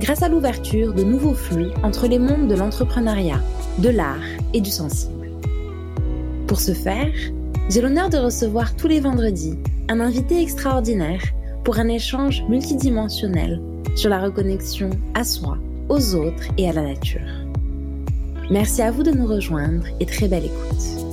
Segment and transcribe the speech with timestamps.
[0.00, 3.40] grâce à l'ouverture de nouveaux flux entre les mondes de l'entrepreneuriat,
[3.78, 4.16] de l'art
[4.52, 5.30] et du sensible.
[6.46, 7.12] Pour ce faire,
[7.68, 11.22] j'ai l'honneur de recevoir tous les vendredis un invité extraordinaire
[11.64, 13.60] pour un échange multidimensionnel
[13.96, 17.20] sur la reconnexion à soi, aux autres et à la nature.
[18.50, 21.06] Merci à vous de nous rejoindre et très belle écoute.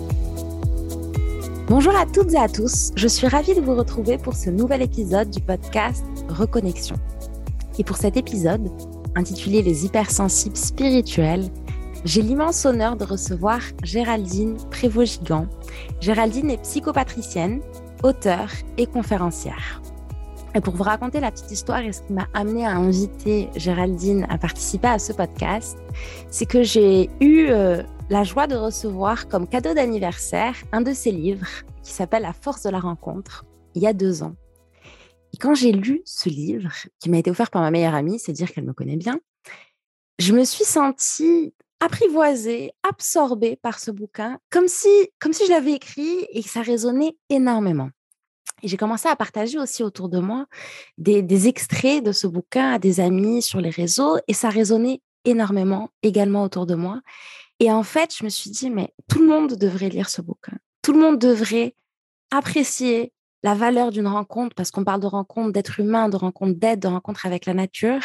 [1.67, 4.81] Bonjour à toutes et à tous, je suis ravie de vous retrouver pour ce nouvel
[4.81, 6.97] épisode du podcast Reconnexion.
[7.79, 8.69] Et pour cet épisode,
[9.15, 11.49] intitulé Les hypersensibles spirituels,
[12.05, 15.47] j'ai l'immense honneur de recevoir Géraldine Prévost-Gigant.
[16.01, 17.61] Géraldine est psychopatricienne,
[18.03, 19.81] auteure et conférencière.
[20.55, 24.27] Et pour vous raconter la petite histoire et ce qui m'a amené à inviter Géraldine
[24.29, 25.77] à participer à ce podcast,
[26.29, 31.11] c'est que j'ai eu euh, la joie de recevoir comme cadeau d'anniversaire un de ses
[31.11, 31.47] livres
[31.81, 34.35] qui s'appelle La force de la rencontre, il y a deux ans.
[35.33, 38.33] Et quand j'ai lu ce livre, qui m'a été offert par ma meilleure amie, c'est
[38.33, 39.19] dire qu'elle me connaît bien,
[40.19, 44.87] je me suis sentie apprivoisée, absorbée par ce bouquin, comme si,
[45.19, 47.89] comme si je l'avais écrit et que ça résonnait énormément.
[48.61, 50.45] Et j'ai commencé à partager aussi autour de moi
[50.97, 55.89] des, extraits de ce bouquin à des amis sur les réseaux et ça résonnait énormément
[56.01, 57.01] également autour de moi.
[57.59, 60.57] Et en fait, je me suis dit, mais tout le monde devrait lire ce bouquin.
[60.81, 61.75] Tout le monde devrait
[62.31, 63.12] apprécier
[63.43, 66.87] la valeur d'une rencontre, parce qu'on parle de rencontre d'être humain, de rencontre d'aide, de
[66.87, 68.01] rencontre avec la nature.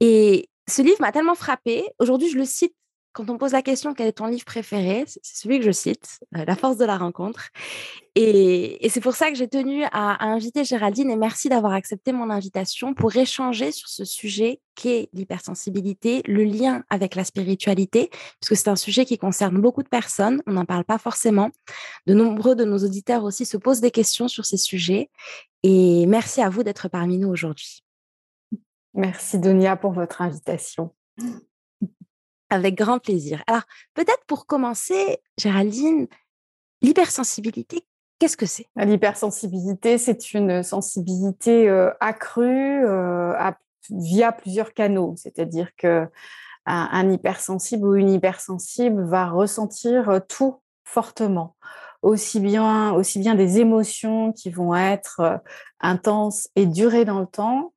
[0.00, 1.84] Et ce livre m'a tellement frappé.
[1.98, 2.74] Aujourd'hui, je le cite
[3.12, 6.20] quand on pose la question quel est ton livre préféré, c'est celui que je cite,
[6.36, 7.48] euh, La force de la rencontre.
[8.14, 12.30] Et, c'est pour ça que j'ai tenu à, inviter Géraldine et merci d'avoir accepté mon
[12.30, 18.10] invitation pour échanger sur ce sujet qu'est l'hypersensibilité, le lien avec la spiritualité,
[18.40, 21.50] puisque c'est un sujet qui concerne beaucoup de personnes, on n'en parle pas forcément.
[22.06, 25.10] De nombreux de nos auditeurs aussi se posent des questions sur ces sujets.
[25.62, 27.82] Et merci à vous d'être parmi nous aujourd'hui.
[28.94, 30.92] Merci Donia pour votre invitation.
[32.50, 33.42] Avec grand plaisir.
[33.46, 33.62] Alors,
[33.94, 36.08] peut-être pour commencer, Géraldine,
[36.82, 37.86] l'hypersensibilité,
[38.18, 38.66] qu'est-ce que c'est?
[38.76, 41.68] L'hypersensibilité, c'est une sensibilité
[42.00, 42.84] accrue
[43.90, 45.14] via plusieurs canaux.
[45.16, 46.08] C'est-à-dire que
[46.66, 51.56] un, hypersensible ou une hypersensible va ressentir tout fortement
[52.02, 55.40] aussi bien, aussi bien des émotions qui vont être
[55.80, 57.72] intenses et durer dans le temps,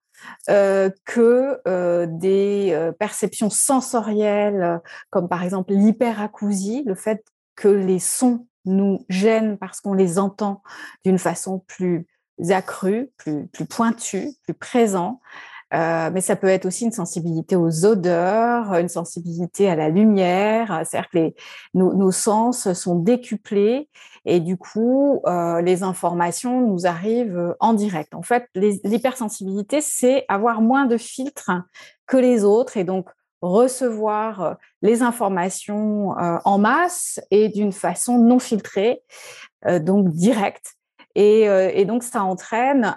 [0.49, 7.23] euh, que euh, des euh, perceptions sensorielles, comme par exemple l'hyperacousie, le fait
[7.55, 10.61] que les sons nous gênent parce qu'on les entend
[11.05, 12.07] d'une façon plus
[12.49, 15.19] accrue, plus, pointue, plus présent.
[15.73, 20.83] Euh, mais ça peut être aussi une sensibilité aux odeurs, une sensibilité à la lumière.
[20.85, 21.33] C'est-à-dire que
[21.73, 23.89] nos, sens sont décuplés
[24.25, 28.13] et du coup, euh, les informations nous arrivent en direct.
[28.13, 31.51] En fait, l'hypersensibilité, c'est avoir moins de filtres
[32.05, 33.07] que les autres et donc
[33.41, 39.01] recevoir les informations euh, en masse et d'une façon non filtrée,
[39.65, 40.75] euh, donc directe.
[41.17, 42.95] Euh, et, donc, ça entraîne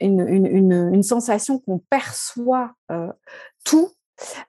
[0.00, 3.12] une, sensation qu'on perçoit euh,
[3.64, 3.90] tout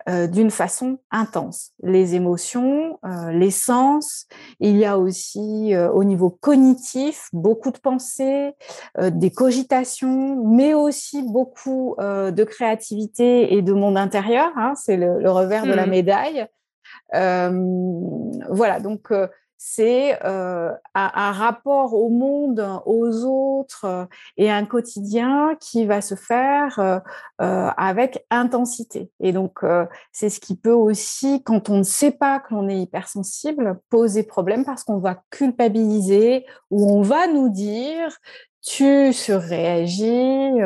[0.07, 1.71] euh, d'une façon intense.
[1.83, 2.99] Les émotions,
[3.31, 4.27] les sens,
[4.59, 8.53] il y a aussi au niveau cognitif beaucoup de pensées,
[8.99, 14.51] des cogitations, mais aussi beaucoup de créativité et de monde intérieur.
[14.55, 15.89] Hein, c'est le, revers de la mmh.
[15.89, 16.47] médaille.
[17.11, 19.11] voilà, donc
[19.57, 24.07] c'est un, rapport au monde, aux autres
[24.37, 27.01] et un quotidien qui va se faire
[27.39, 29.11] avec intensité.
[29.19, 29.59] Et donc,
[30.11, 34.23] c'est ce qui peut aussi, quand on ne sait pas que l'on est hypersensible, poser
[34.23, 38.17] problème parce qu'on va culpabiliser ou on va nous dire
[38.61, 40.61] tu surréagis,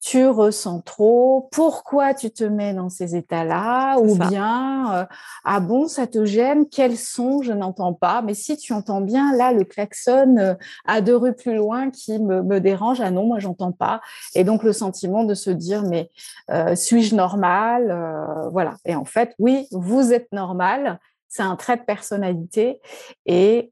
[0.00, 5.04] tu ressens trop, pourquoi tu te mets dans ces états-là, ou bien, euh,
[5.44, 9.36] ah bon, ça te gêne, quel son, je n'entends pas, mais si tu entends bien,
[9.36, 10.54] là, le klaxon euh,
[10.86, 14.00] à deux rues plus loin qui me, me dérange, ah non, moi, j'entends pas.
[14.34, 16.10] Et donc, le sentiment de se dire, mais
[16.50, 17.94] euh, suis-je normal
[18.52, 18.76] Voilà.
[18.86, 20.98] Et en fait, oui, vous êtes normal,
[21.28, 22.80] c'est un trait de personnalité,
[23.26, 23.68] et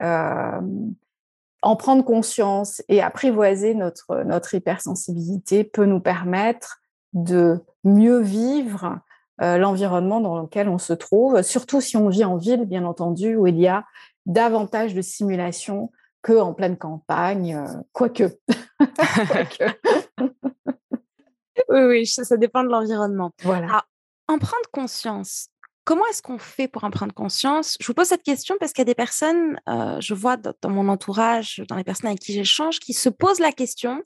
[1.62, 6.80] en prendre conscience et apprivoiser notre, notre hypersensibilité peut nous permettre
[7.12, 9.00] de mieux vivre
[9.40, 13.46] l'environnement dans lequel on se trouve, surtout si on vit en ville, bien entendu, où
[13.46, 13.84] il y a
[14.26, 18.36] davantage de simulation qu'en pleine campagne, quoique.
[21.68, 23.32] oui, oui, ça dépend de l'environnement.
[23.42, 23.84] Voilà.
[24.28, 25.48] en prendre conscience,
[25.88, 27.78] comment est-ce qu'on fait pour en prendre conscience?
[27.80, 30.68] Je vous pose cette question parce qu'il y a des personnes, euh, je vois dans,
[30.68, 34.02] mon entourage, dans les personnes avec qui j'échange, qui se posent la question,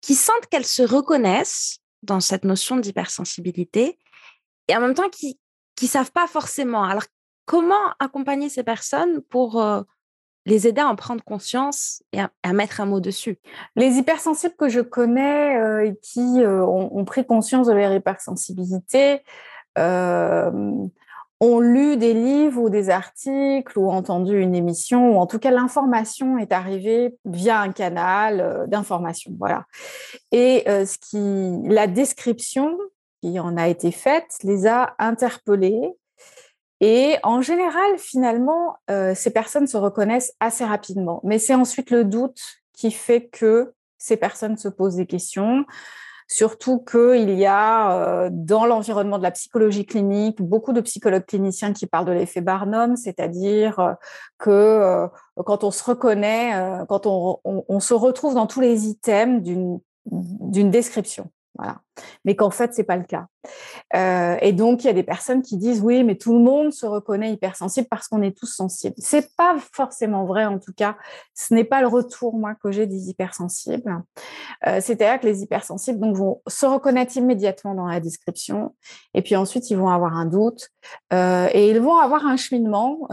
[0.00, 3.98] qui sentent qu'elles se reconnaissent dans cette notion d'hypersensibilité
[4.68, 5.38] et en même temps qui
[5.82, 6.84] ne savent pas forcément.
[6.84, 7.04] Alors,
[7.44, 9.82] comment accompagner ces personnes pour euh,
[10.46, 13.38] les aider à en prendre conscience et à, mettre un mot dessus?
[13.74, 19.20] Les hypersensibles que je connais euh, et qui ont, pris conscience de leur hypersensibilité
[21.40, 25.50] ont lu des livres ou des articles ou entendu une émission ou en tout cas
[25.50, 29.32] l'information est arrivée via un canal d'information.
[29.38, 29.64] Voilà.
[30.32, 32.78] Et ce qui, la description
[33.22, 35.92] qui en a été faite les a interpellés
[36.80, 41.20] et en général, finalement, euh, ces personnes se reconnaissent assez rapidement.
[41.24, 42.40] Mais c'est ensuite le doute
[42.74, 45.64] qui fait que ces personnes se posent des questions.
[46.28, 51.72] Surtout qu'il y a euh, dans l'environnement de la psychologie clinique beaucoup de psychologues cliniciens
[51.72, 53.92] qui parlent de l'effet Barnum, c'est-à-dire euh,
[54.38, 55.08] que
[55.44, 56.52] quand on se reconnaît,
[56.88, 61.30] quand on, se retrouve dans tous les items d'une description.
[62.24, 63.26] Mais qu'en fait, c'est pas le cas.
[63.94, 66.72] Euh, et donc, il y a des personnes qui disent oui, mais tout le monde
[66.72, 68.94] se reconnaît hypersensible parce qu'on est tous sensibles.
[68.98, 70.96] C'est pas forcément vrai, en tout cas.
[71.34, 74.02] Ce n'est pas le retour, moi, que j'ai des hypersensibles.
[74.66, 78.74] Euh, C'est-à-dire que les hypersensibles donc, vont se reconnaître immédiatement dans la description.
[79.14, 80.68] Et puis ensuite, ils vont avoir un doute.
[81.12, 83.08] Euh, et ils vont avoir un cheminement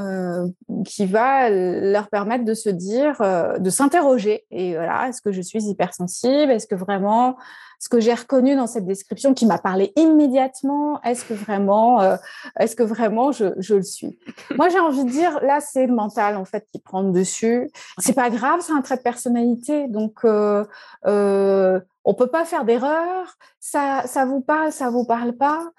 [0.86, 3.22] qui va leur permettre de se dire,
[3.60, 4.46] de s'interroger.
[4.52, 6.52] Et voilà, est-ce que je suis hypersensible?
[6.52, 7.38] Est-ce que vraiment
[7.84, 12.18] ce que j'ai reconnu dans cette description qui m'a parlé immédiatement, est-ce que vraiment, euh,
[12.60, 14.20] est-ce que vraiment je, je, le suis?
[14.56, 17.72] Moi, j'ai envie de dire, là, c'est le mental en fait qui prend dessus.
[17.98, 20.66] C'est pas grave, c'est un trait de personnalité, donc euh,
[21.06, 23.38] euh, on peut pas faire d'erreur.
[23.60, 25.70] Ça, ça vous parle, ça vous parle pas.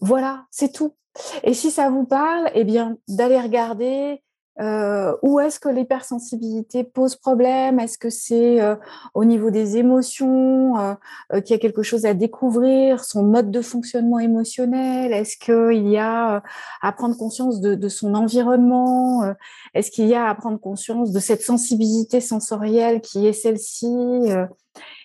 [0.00, 0.94] Voilà, c'est tout.
[1.42, 4.22] Et si ça vous parle, eh bien, d'aller regarder
[4.60, 7.80] euh, où est-ce que l'hypersensibilité pose problème?
[7.80, 8.76] Est-ce que c'est euh,
[9.14, 10.94] au niveau des émotions euh,
[11.32, 15.12] euh, qu'il y a quelque chose à découvrir Son mode de fonctionnement émotionnel?
[15.12, 16.42] Est-ce qu'il y a
[16.82, 19.34] à prendre conscience de, de son environnement
[19.74, 23.86] Est-ce qu'il y a à prendre conscience de cette sensibilité sensorielle qui est celle-ci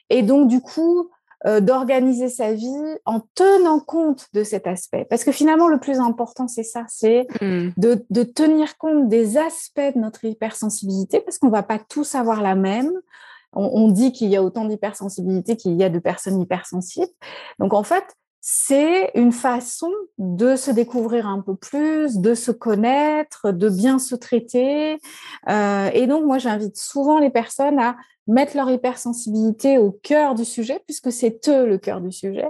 [0.10, 1.10] Et donc, du coup,
[1.46, 5.06] euh, d'organiser sa vie en tenant compte de cet aspect.
[5.08, 7.70] Parce que finalement, le plus important, c'est ça, c'est mmh.
[7.78, 12.56] de, tenir compte des aspects de notre hypersensibilité, parce qu'on va pas tous avoir la
[12.56, 12.92] même.
[13.54, 17.08] On, dit qu'il y a autant d'hypersensibilité qu'il y a de personnes hypersensibles.
[17.60, 18.04] Donc en fait,
[18.50, 24.16] c'est une façon de se découvrir un peu plus, de se connaître, de bien se
[24.16, 25.00] traiter.
[25.50, 30.46] Euh, et donc, moi, j'invite souvent les personnes à mettre leur hypersensibilité au cœur du
[30.46, 32.48] sujet, puisque c'est eux le cœur du sujet,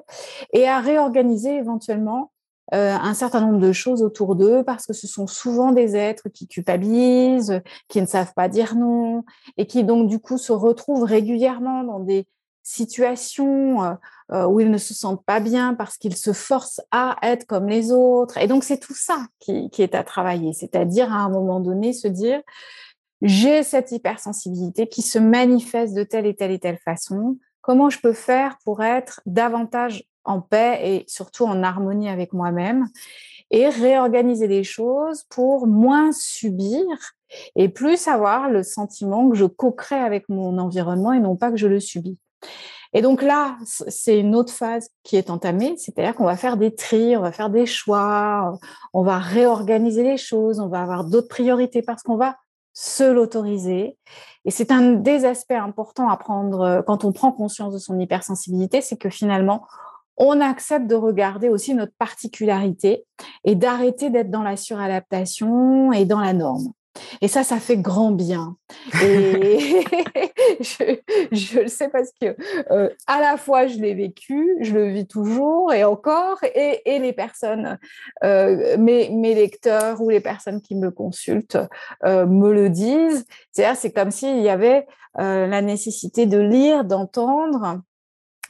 [0.54, 2.32] et à réorganiser éventuellement
[2.76, 6.30] euh, un certain nombre de choses autour d'eux, parce que ce sont souvent des êtres
[6.30, 9.24] qui culpabilisent, qui ne savent pas dire non,
[9.58, 12.28] et qui donc du coup se retrouvent régulièrement dans des
[12.68, 13.94] situations euh,
[14.34, 17.70] euh, où ils ne se sentent pas bien parce qu'ils se forcent à être comme
[17.70, 18.38] les autres.
[18.38, 22.10] Et donc c'est tout ça qui, est à travailler, c'est-à-dire à un moment donné se
[22.10, 22.42] dire
[23.22, 27.38] j'ai cette hypersensibilité qui se manifeste de telle et telle et telle façon.
[27.62, 32.86] Comment je peux faire pour être davantage en paix et surtout en harmonie avec moi-même
[33.50, 36.84] et réorganiser les choses pour moins subir
[37.56, 41.58] et plus avoir le sentiment que je co-crée avec mon environnement et non pas que
[41.58, 42.18] je le subis?
[42.94, 46.74] Et donc là, c'est une autre phase qui est entamée, c'est-à-dire qu'on va faire des
[46.74, 48.58] tris, on va faire des choix,
[48.94, 52.38] on va réorganiser les choses, on va avoir d'autres priorités parce qu'on va
[52.74, 53.98] se l'autoriser.
[54.46, 58.00] Et c'est un des aspects importants à prendre euh, quand on prend conscience de son
[58.00, 59.66] hypersensibilité, c'est que finalement,
[60.16, 63.06] on accepte de regarder aussi notre particularité
[63.44, 66.72] et d'arrêter d'être dans la suradaptation et dans la norme.
[67.22, 68.56] Et ça, ça fait grand bien.
[69.04, 69.84] Et
[70.62, 72.36] je, le sais parce que
[72.72, 77.14] euh, à la fois je l'ai vécu, je le vis toujours et encore, et, les
[77.14, 77.78] personnes,
[78.24, 81.58] euh, mes, mes, lecteurs ou les personnes qui me consultent
[82.06, 83.26] euh, me le disent.
[83.52, 84.86] C'est-à-dire, c'est comme s'il y avait
[85.20, 87.82] la nécessité de lire, d'entendre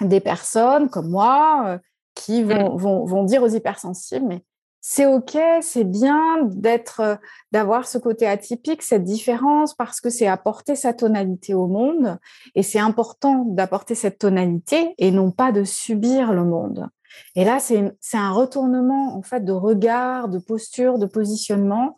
[0.02, 1.80] des personnes comme moi
[2.14, 2.78] qui vont, mmh.
[2.78, 4.44] vont, vont dire aux hypersensibles, mais
[4.90, 7.16] c'est ok, c'est bien d'être, euh,
[7.52, 12.18] d'avoir ce côté atypique, cette différence, parce que c'est apporter sa tonalité au monde,
[12.56, 16.88] et c'est important d'apporter cette tonalité et non pas de subir le monde.
[17.36, 21.98] Et là, c'est un retournement en fait de regard, de posture, de positionnement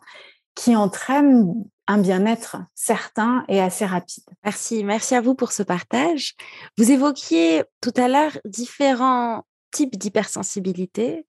[0.56, 1.54] qui entraîne
[1.86, 4.24] un bien-être certain et assez rapide.
[4.42, 6.34] Merci, merci à vous pour ce partage.
[6.76, 11.24] Vous évoquiez tout à l'heure différents types d'hypersensibilité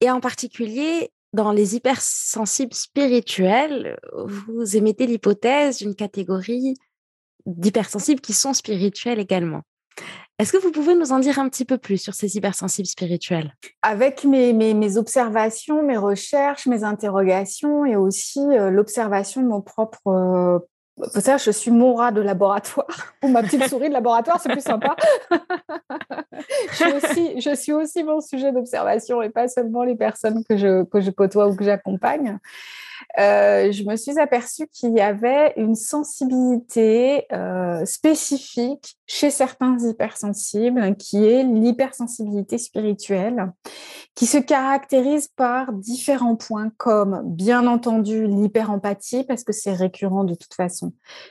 [0.00, 6.74] et en particulier dans les hypersensibles spirituels, vous émettez l'hypothèse d'une catégorie
[7.46, 9.62] d'hypersensibles qui sont spirituels également.
[10.38, 13.54] Est-ce que vous pouvez nous en dire un petit peu plus sur ces hypersensibles spirituels?
[13.82, 20.06] Avec mes, mes, observations, mes recherches, mes interrogations et aussi euh, l'observation de mon propre...
[20.06, 20.58] Euh,
[21.14, 24.62] ça, je suis mon rat de laboratoire ou ma petite souris de laboratoire, c'est plus
[24.62, 24.96] sympa.
[26.72, 31.10] je, suis aussi, mon sujet d'observation et pas seulement les personnes que je, que je
[31.10, 32.38] côtoie ou que j'accompagne.
[33.18, 40.96] Euh, je me suis aperçue qu'il y avait une sensibilité euh, spécifique chez certains hypersensibles,
[40.96, 43.52] qui est l'hypersensibilité spirituelle,
[44.14, 50.34] qui se caractérise par différents points, comme bien entendu l'hyperempathie, parce que c'est récurrent de
[50.34, 50.87] toute façon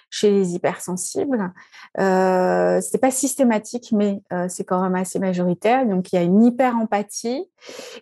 [0.10, 1.54] chez les hypersensibles.
[2.00, 5.86] Euh, c'est pas systématique, mais euh, c'est quand même assez majoritaire.
[5.86, 7.50] Donc il y a une hyperempathie,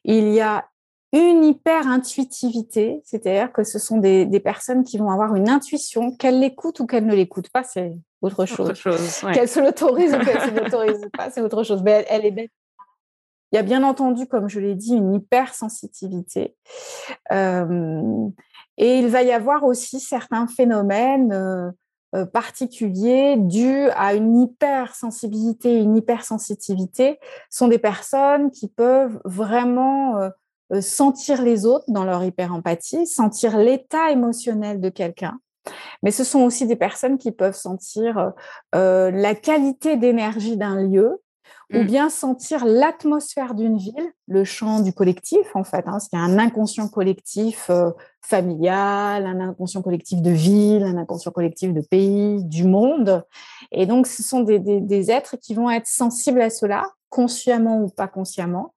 [0.04, 0.66] il y a
[1.14, 6.80] une hyper-intuitivité, c'est-à-dire que ce sont des, personnes qui vont avoir une intuition, qu'elles l'écoutent
[6.82, 8.74] ou qu'elles ne l'écoutent pas, c'est autre chose.
[9.34, 11.84] Qu'elles se l'autorisent ou qu'elles ne se l'autorisent pas, c'est autre chose.
[11.84, 12.52] Mais elle, est.
[13.52, 16.56] Il y a bien entendu, comme je l'ai dit, une hypersensitivité.
[17.32, 18.28] Euh,
[18.78, 21.72] et il va y avoir aussi certains phénomènes euh,
[22.16, 27.20] euh, particuliers dus à une hypersensibilité, une hypersensitivité.
[27.50, 33.58] Ce sont des personnes qui peuvent vraiment euh, sentir les autres dans leur hyper-empathie, sentir
[33.58, 35.40] l'état émotionnel de quelqu'un.
[36.04, 38.34] Mais ce sont aussi des personnes qui peuvent sentir
[38.72, 41.24] la qualité d'énergie d'un lieu
[41.74, 41.86] ou mmh.
[41.86, 45.84] bien sentir l'atmosphère d'une ville, le champ du collectif en fait.
[45.88, 47.92] Hein, y a un inconscient collectif euh,
[48.22, 53.24] familial, un inconscient collectif de ville, un inconscient collectif de pays, du monde?
[53.72, 57.90] Et donc ce sont des, des êtres qui vont être sensibles à cela, consciemment ou
[57.90, 58.74] pas consciemment.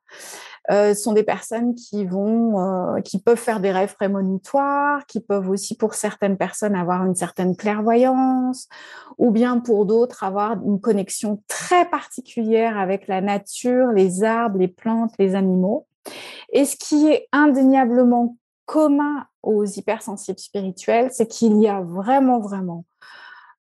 [0.71, 5.49] Euh, sont des personnes qui vont, euh, qui peuvent faire des rêves prémonitoires, qui peuvent
[5.49, 8.69] aussi pour certaines personnes avoir une certaine clairvoyance,
[9.17, 14.69] ou bien pour d'autres avoir une connexion très particulière avec la nature, les arbres, les
[14.69, 15.87] plantes, les animaux.
[16.53, 22.85] Et ce qui est indéniablement commun aux hypersensibles spirituels, c'est qu'il y a vraiment, vraiment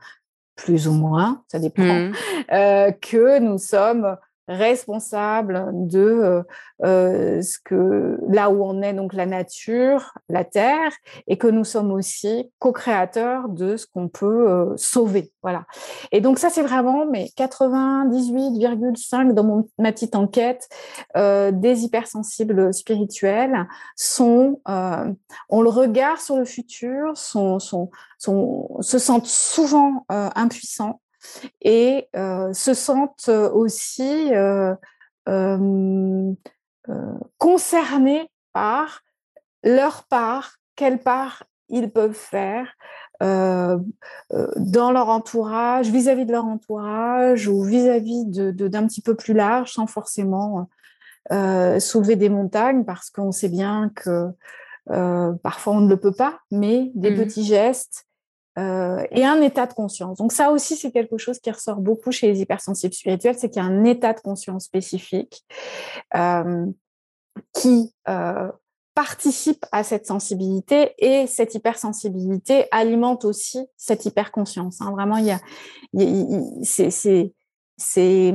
[0.57, 2.13] plus ou moins, ça dépend, mmh.
[2.53, 4.17] euh, que nous sommes
[4.49, 6.43] responsable de euh,
[6.85, 10.93] euh, ce que là où on est donc la nature, la terre,
[11.27, 15.33] et que nous sommes aussi co-créateurs de ce qu'on peut euh, sauver.
[15.43, 15.65] Voilà.
[16.13, 20.69] Et donc ça c'est vraiment mais 98,5 dans mon, ma petite enquête
[21.15, 29.27] des hypersensibles spirituels sont on le regarde sur le futur, sont, sont, sont se sentent
[29.27, 31.01] souvent impuissants
[31.63, 34.31] et se sentent aussi
[37.39, 39.01] concernés par
[39.63, 42.73] leur part, quelle part ils peuvent faire
[43.21, 49.87] dans leur entourage, vis-à-vis de leur entourage ou vis-à-vis d'un petit peu plus large, sans
[49.87, 50.69] forcément
[51.31, 54.29] soulever des montagnes, parce qu'on sait bien que
[55.43, 58.06] parfois on ne le peut pas, mais des mmh petits gestes,
[58.59, 60.19] euh, et un état de conscience.
[60.19, 63.63] Donc ça aussi, c'est quelque chose qui ressort beaucoup chez les hypersensibles spirituels, c'est qu'il
[63.63, 65.45] y a un état de conscience spécifique
[66.15, 66.67] euh,
[67.53, 68.51] qui, euh,
[68.97, 74.81] participe à cette sensibilité et cette hypersensibilité alimente aussi cette hyperconscience.
[74.81, 74.91] Hein.
[74.91, 75.39] Vraiment, il y a,
[77.77, 78.35] c'est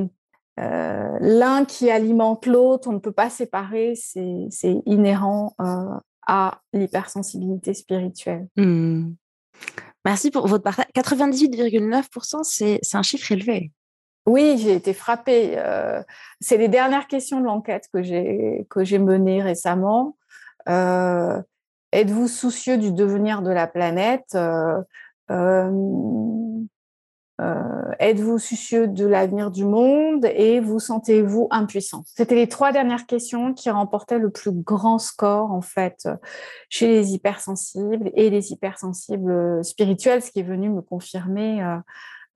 [0.59, 5.97] euh, l'un qui alimente l'autre, on ne peut pas séparer, c'est inhérent euh,
[6.27, 8.47] à l'hypersensibilité spirituelle.
[8.55, 9.13] Mmh.
[10.05, 10.85] Merci pour votre partage.
[10.95, 13.71] 98,9%, c'est un chiffre élevé.
[14.25, 15.53] Oui, j'ai été frappée.
[15.57, 16.01] Euh,
[16.39, 20.17] c'est les dernières questions de l'enquête que j'ai menées récemment.
[20.67, 24.35] Êtes-vous soucieux du devenir de la planète?
[25.31, 25.69] Euh,
[27.99, 32.03] êtes-vous soucieux de l'avenir du monde et vous sentez-vous impuissant?
[32.05, 36.07] C'était les trois dernières questions qui remportaient le plus grand score en fait
[36.69, 41.63] chez les hypersensibles et les hypersensibles spirituels, ce qui est venu me confirmer.
[41.63, 41.77] Euh,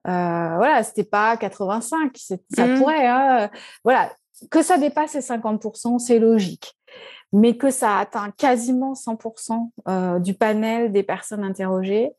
[0.08, 2.78] euh, voilà, c'était pas 85, ça mmh.
[2.78, 3.06] pourrait.
[3.06, 3.50] Hein,
[3.84, 4.12] voilà,
[4.50, 6.76] que ça dépasse les 50%, c'est logique.
[7.32, 12.12] Mais que ça atteint quasiment 100% du panel des personnes interrogées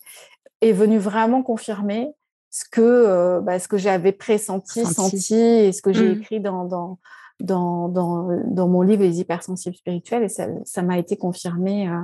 [0.61, 2.11] est venu vraiment confirmer
[2.49, 5.35] ce que, euh, bah, ce que j'avais pressenti, senti.
[5.35, 6.19] et ce que j'ai mmh.
[6.21, 6.99] écrit dans, dans,
[7.39, 10.23] dans, dans, mon livre Les hypersensibles spirituels.
[10.23, 11.99] Et ça m'a été confirmé euh,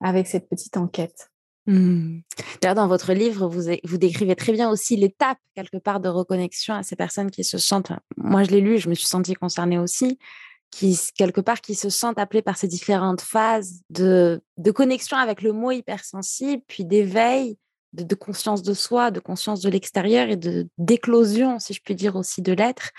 [0.00, 1.30] avec cette petite enquête.
[1.66, 2.20] Mmh.
[2.60, 6.74] D'ailleurs, dans votre livre, vous, vous décrivez très bien aussi l'étape, quelque part, de reconnexion
[6.74, 9.78] à ces personnes qui se sentent, moi je l'ai lu, je me suis sentie concernée
[9.78, 10.18] aussi,
[10.70, 15.42] qui, quelque part, qui se sentent appelées par ces différentes phases de, de connexion avec
[15.42, 17.58] le mot hypersensible, puis d'éveil,
[17.92, 22.16] de, conscience de soi, de conscience de l'extérieur et de d'éclosion, si je puis dire
[22.16, 22.90] aussi, de l'être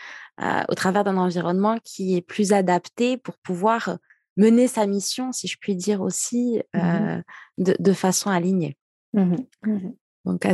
[0.41, 3.97] euh, au travers d'un environnement qui est plus adapté pour pouvoir
[4.37, 7.21] mener sa mission, si je puis dire aussi, mmh euh,
[7.57, 8.77] de, façon alignée.
[9.13, 9.89] Mmh mmh
[10.25, 10.47] Donc,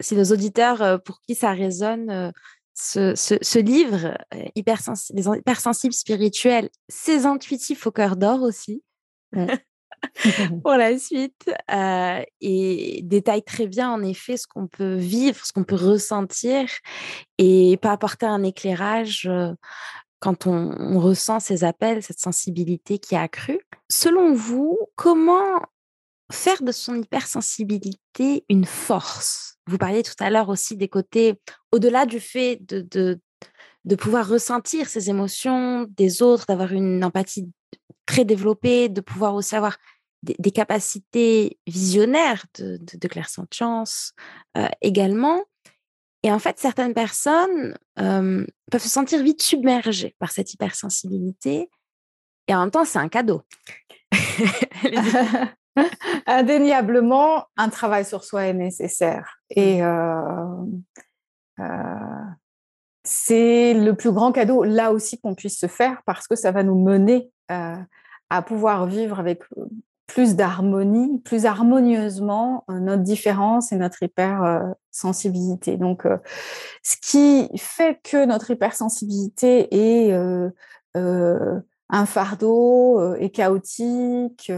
[0.00, 2.32] si les auditeurs euh, pour qui ça résonne,
[2.74, 4.18] ce, livre,
[4.54, 8.82] hypersens Les hypersensibles spirituels, ces intuitifs au cœur d'or aussi,
[10.62, 15.52] pour la suite euh, et détaille très bien en effet ce qu'on peut vivre, ce
[15.52, 16.68] qu'on peut ressentir
[17.38, 19.52] et pas apporter un éclairage euh,
[20.20, 23.60] quand on, ressent ces appels, cette sensibilité qui a accrue.
[23.90, 25.60] Selon vous, comment
[26.32, 29.58] faire de son hypersensibilité une force?
[29.66, 33.20] Vous parliez tout à l'heure aussi des côtés, au-delà du fait de, de,
[33.84, 37.48] de pouvoir ressentir ces émotions des autres, d'avoir une empathie
[38.06, 39.76] très développée, de pouvoir aussi avoir
[40.38, 44.12] des, capacités visionnaires de, de, clairsentience
[44.56, 45.42] euh, également.
[46.22, 51.70] Et en fait, certaines personnes euh, peuvent se sentir vite submergées par cette hypersensibilité.
[52.48, 53.42] Et en même temps, c'est un cadeau.
[56.26, 59.38] Indéniablement, un travail sur soi est nécessaire.
[59.50, 60.82] Et mmh.
[61.60, 62.24] euh,
[63.04, 66.62] c'est le plus grand cadeau, là aussi, qu'on puisse se faire parce que ça va
[66.62, 69.42] nous mener à pouvoir vivre avec
[70.06, 75.76] plus d'harmonie, plus harmonieusement euh, notre différence et notre hypersensibilité.
[75.76, 76.18] Donc, euh,
[76.82, 80.50] ce qui fait que notre hypersensibilité est euh,
[81.88, 84.50] un fardeau et chaotique,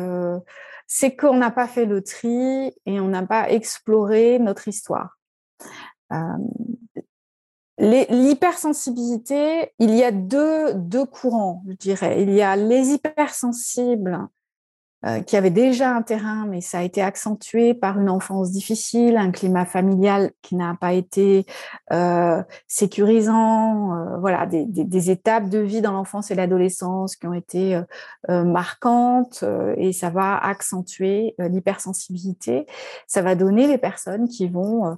[0.86, 5.18] c'est qu'on n'a pas fait le tri et on n'a pas exploré notre histoire.
[7.78, 12.22] L'hypersensibilité, il y a deux, deux courants, je dirais.
[12.22, 14.28] Il y a les hypersensibles
[15.06, 19.16] euh, qui avait déjà un terrain, mais ça a été accentué par une enfance difficile,
[19.16, 21.46] un climat familial qui n'a pas été
[21.92, 27.28] euh, sécurisant, euh, voilà, des, des, des, étapes de vie dans l'enfance et l'adolescence qui
[27.28, 27.82] ont été euh,
[28.28, 29.44] euh, marquantes,
[29.76, 32.66] et ça va accentuer l'hypersensibilité.
[33.06, 34.96] Ça va donner les personnes qui vont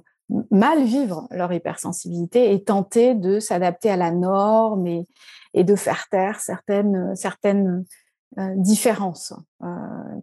[0.49, 5.07] mal vivre leur hypersensibilité et tenter de s'adapter à la norme et,
[5.53, 7.85] et de faire taire certaines certaines
[8.39, 9.67] euh, différences euh,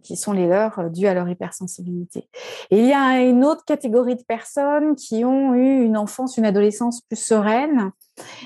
[0.01, 2.27] qui sont les leurs euh, dues à leur hypersensibilité.
[2.71, 7.01] Il y a une autre catégorie de personnes qui ont eu une enfance, une adolescence
[7.01, 7.91] plus sereine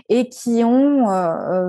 [0.10, 1.08] et qui ont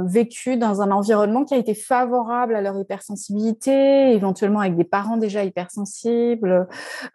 [0.06, 5.16] vécu dans un environnement qui a été favorable à leur hypersensibilité, éventuellement avec des parents
[5.16, 6.66] déjà hypersensibles,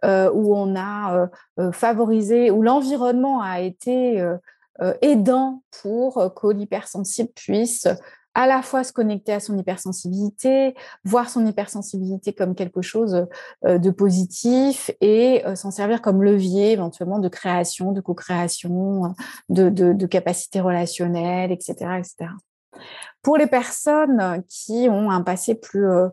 [0.04, 1.30] où on a
[1.74, 4.26] favorisé, où l'environnement a été
[5.02, 7.88] aidant pour que l'hypersensible puisse
[8.40, 10.74] à la fois se connecter à son hypersensibilité,
[11.04, 13.28] voir son hypersensibilité comme quelque chose
[13.66, 19.14] euh, de positif et euh, s'en servir comme levier éventuellement de création, de co-création,
[19.50, 22.32] de, de, capacité relationnelle, etc., etc.
[23.24, 26.08] Pour les personnes qui ont un passé plus, euh,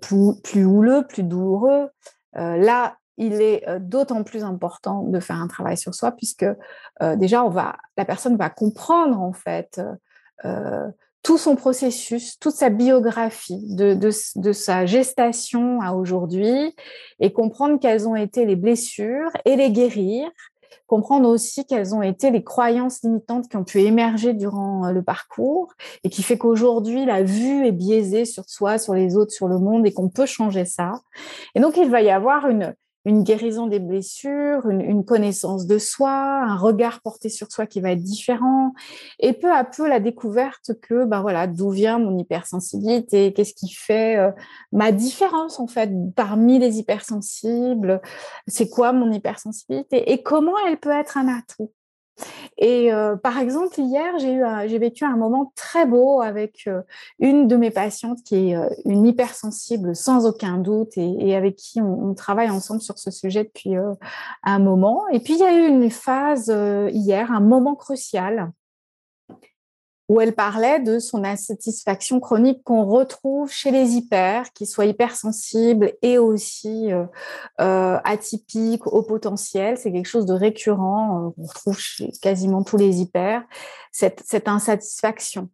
[0.00, 1.88] plus, plus houleux, plus douloureux,
[2.34, 6.46] là, il est d'autant plus important de faire un travail sur soi puisque
[7.16, 9.80] déjà on va, la personne va comprendre en fait
[11.24, 16.76] tout son processus, toute sa biographie de, de, sa gestation à aujourd'hui
[17.18, 20.28] et comprendre quelles ont été les blessures et les guérir,
[20.86, 25.02] comprendre aussi quelles ont été les croyances limitantes qui ont pu émerger durant euh, le
[25.02, 25.72] parcours
[26.04, 29.58] et qui fait qu'aujourd'hui la vue est biaisée sur soi, sur les autres, sur le
[29.58, 30.92] monde et qu'on peut changer ça.
[31.54, 36.10] Et donc il va y avoir une, une guérison des blessures, une, connaissance de soi,
[36.10, 38.72] un regard porté sur soi qui va être différent,
[39.18, 43.72] et peu à peu la découverte que, ben voilà, d'où vient mon hypersensibilité, qu'est-ce qui
[43.72, 44.30] fait euh,
[44.72, 48.00] ma différence en fait parmi les hypersensibles,
[48.46, 51.70] c'est quoi mon hypersensibilité et comment elle peut être un atout.
[52.58, 56.82] Et euh, par exemple, hier, j'ai vécu un moment très beau avec euh,
[57.18, 61.80] une de mes patientes qui est euh, une hypersensible sans aucun doute et, avec qui
[61.80, 63.74] on, travaille ensemble sur ce sujet depuis
[64.44, 65.02] un moment.
[65.08, 66.48] Et puis il y a eu une phase
[66.92, 68.52] hier, un moment crucial
[70.08, 75.94] où elle parlait de son insatisfaction chronique qu'on retrouve chez les hyper, qui soient hypersensibles
[76.02, 77.06] et aussi euh,
[77.60, 79.78] euh, atypiques au potentiel.
[79.78, 83.44] C'est quelque chose de récurrent, euh, on retrouve chez quasiment tous les hyper,
[83.92, 85.48] cette, insatisfaction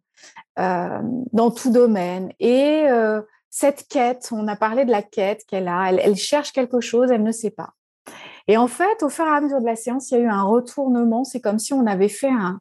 [0.57, 2.31] dans tout domaine.
[2.39, 2.85] Et
[3.49, 7.23] cette quête, on a parlé de la quête qu'elle a, elle cherche quelque chose, elle
[7.23, 7.73] ne sait pas.
[8.47, 10.27] Et en fait, au fur et à mesure de la séance, il y a eu
[10.27, 11.23] un retournement.
[11.23, 12.59] C'est comme si on avait fait un,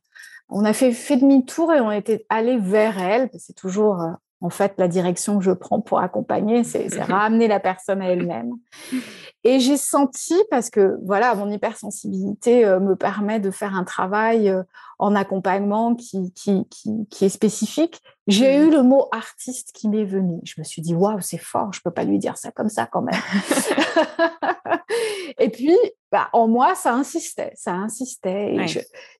[0.51, 3.31] on a fait, demi-tour et on était allé vers elle.
[3.39, 7.61] C'est toujours, euh, en fait, la direction que je prends pour accompagner, c'est ramener la
[7.61, 8.53] personne à elle-même.
[9.45, 14.51] Et j'ai senti, parce que voilà, mon hypersensibilité euh, me permet de faire un travail
[14.51, 14.63] euh,
[14.99, 18.63] en accompagnement qui, qui, qui, est spécifique, j'ai mmh.
[18.63, 20.41] eu le mot artiste qui m'est venu.
[20.45, 22.87] Je me suis dit, waouh, c'est fort, je peux pas lui dire ça comme ça
[22.87, 23.15] quand même.
[25.39, 25.77] et puis,
[26.13, 28.57] bah, en moi, ça insistait, ça insistait.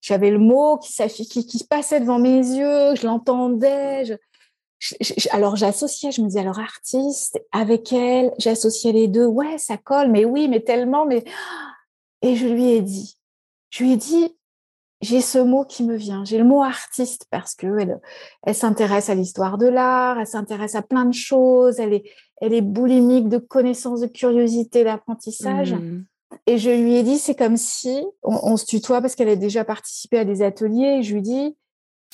[0.03, 4.05] J'avais le mot qui, qui, qui, passait devant mes yeux, je l'entendais.
[4.05, 4.15] Je,
[5.31, 10.11] alors j'associais, je me disais alors artiste avec elle, j'associais les deux, ouais ça colle,
[10.11, 11.25] mais oui, mais tellement, mais
[12.23, 13.19] et je lui ai dit,
[13.71, 14.37] je lui ai dit,
[15.01, 18.01] j'ai ce mot qui me vient, j'ai le mot artiste parce que elle,
[18.43, 22.05] elle s'intéresse à l'histoire de l'art, elle s'intéresse à plein de choses, elle est,
[22.41, 25.75] elle est boulimique de connaissances, de curiosité, d'apprentissage.
[25.75, 26.05] Mmh.
[26.47, 29.37] Et je lui ai dit, c'est comme si, on, on se tutoie parce qu'elle a
[29.37, 31.57] déjà participé à des ateliers, et je lui dis,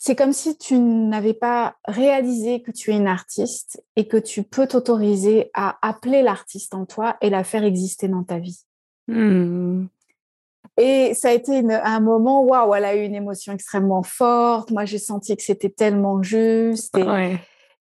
[0.06, 4.44] c'est comme si tu n'avais pas réalisé que tu es une artiste et que tu
[4.44, 8.60] peux t'autoriser à appeler l'artiste en toi et la faire exister dans ta vie.
[9.08, 9.86] Hmm.
[10.76, 14.70] Et ça a été un moment, waouh, elle a eu une émotion extrêmement forte.
[14.70, 16.96] Moi, j'ai senti que c'était tellement juste.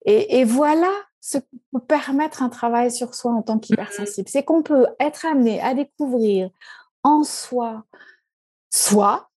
[0.04, 4.28] Et, et, voilà ce que peut permettre un travail sur soi en tant qu'hypersensible.
[4.28, 6.50] C'est qu'on peut être amené à découvrir
[7.04, 7.84] en soi
[8.70, 9.28] soit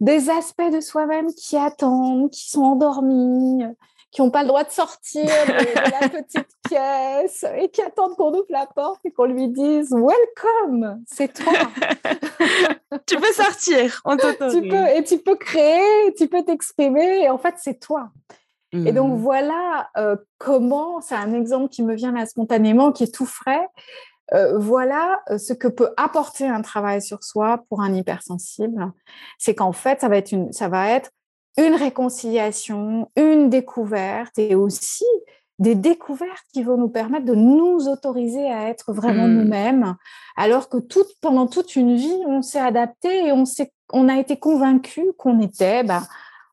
[0.00, 3.64] des aspects de soi-même qui attendent, qui sont endormis,
[4.10, 8.32] qui n'ont pas le droit de sortir de, la petite pièce et qui attendent qu'on
[8.32, 11.52] ouvre la porte et qu'on lui dise Welcome, c'est toi.
[13.06, 14.22] tu peux sortir, on tu
[14.68, 18.10] peux Et tu peux créer, tu peux t'exprimer, et en fait, c'est toi.
[18.72, 19.22] Et donc mmh.
[19.22, 23.68] voilà euh, comment, c'est un exemple qui me vient là spontanément, qui est tout frais,
[24.34, 28.92] euh, voilà euh, ce que peut apporter un travail sur soi pour un hypersensible.
[29.38, 31.10] C'est qu'en fait, ça va être une, ça va être
[31.56, 35.04] une réconciliation, une découverte et aussi
[35.60, 39.34] des découvertes qui vont nous permettre de nous autoriser à être vraiment mmh.
[39.34, 39.94] nous-mêmes,
[40.36, 43.44] alors que tout, pendant toute une vie, on s'est adapté et on,
[43.92, 46.02] on a été convaincu qu'on était, bah,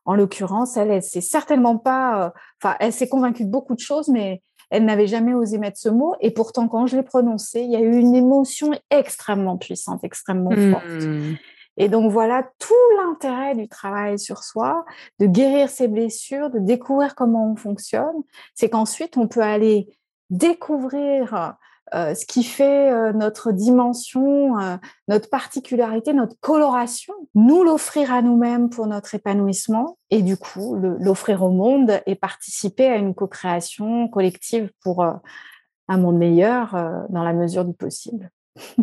[0.04, 2.30] en l'occurrence, elle, elle s'est certainement pas, euh,
[2.62, 4.42] enfin, elle s'est convaincue de beaucoup de choses, mais
[4.72, 6.14] elle n'avait jamais osé mettre ce mot.
[6.20, 10.50] Et pourtant, quand je l'ai prononcé, il y a eu une émotion extrêmement puissante, extrêmement
[10.50, 11.04] forte.
[11.04, 11.34] Hmm.
[11.76, 14.86] Et donc voilà tout l'intérêt du travail sur soi,
[15.18, 18.22] de guérir ses blessures, de découvrir comment on fonctionne.
[18.54, 19.88] C'est qu'ensuite, on peut aller
[20.30, 21.54] découvrir
[21.94, 24.76] euh, ce qui fait euh, notre dimension, euh,
[25.08, 31.42] notre particularité, notre coloration, nous l'offrir à nous-mêmes pour notre épanouissement et du coup l'offrir
[31.42, 36.72] au monde et participer à une co-création collective pour un monde meilleur
[37.10, 38.30] dans la mesure du possible.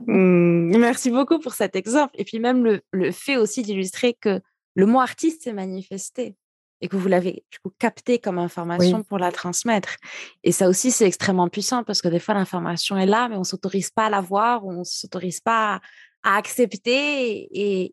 [0.08, 2.14] Mmh, merci beaucoup pour cet exemple.
[2.16, 4.42] Et puis même le, le fait aussi d'illustrer que
[4.76, 6.36] le mot artiste s'est manifesté
[6.82, 9.98] et que vous l'avez du coup capté comme information pour la transmettre.
[10.44, 13.40] Et ça aussi, c'est extrêmement puissant parce que des fois, l'information est là, mais on
[13.40, 15.82] ne s'autorise pas à la voir, on ne s'autorise pas
[16.24, 17.48] à accepter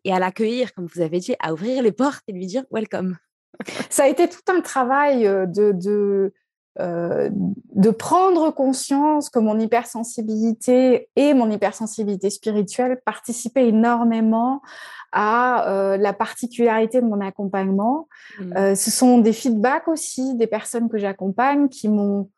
[0.04, 3.16] et, à l'accueillir, comme vous avez dit, à ouvrir les portes et lui dire welcome.
[3.90, 6.32] ça a été tout un travail de,
[6.80, 7.30] euh,
[7.74, 14.62] de prendre conscience que mon hypersensibilité et mon hypersensibilité spirituelle participaient énormément
[15.12, 18.08] à euh, la particularité de mon accompagnement.
[18.38, 18.74] Mmh.
[18.74, 22.28] ce sont des feedbacks aussi des personnes que j'accompagne qui m'ont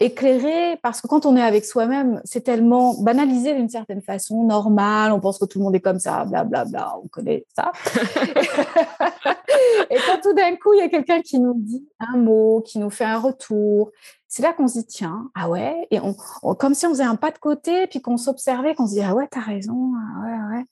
[0.00, 5.12] éclairé parce que quand on est avec soi-même, c'est tellement banalisé d'une certaine façon, normal,
[5.12, 7.72] on pense que tout le monde est comme ça, blablabla, bla, bla, on connaît ça.
[9.90, 12.78] et quand tout d'un coup, il y a quelqu'un qui nous dit un mot, qui
[12.78, 13.90] nous fait un retour,
[14.28, 16.14] c'est là qu'on se dit, tiens, ah ouais, et on,
[16.54, 19.14] comme si on faisait un pas de côté, puis qu'on s'observait, qu'on se dit, ah
[19.14, 20.64] ouais, t'as raison, ah ouais, ouais.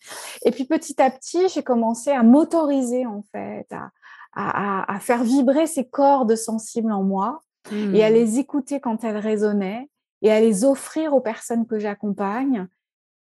[0.45, 3.91] Et puis petit à petit, j'ai commencé à m'autoriser, en fait, à,
[4.37, 7.41] à, à, faire vibrer ces cordes sensibles en moi
[7.73, 8.15] et à mmh.
[8.15, 9.89] les écouter quand elles résonnaient
[10.23, 12.67] et à les offrir aux personnes que j'accompagne.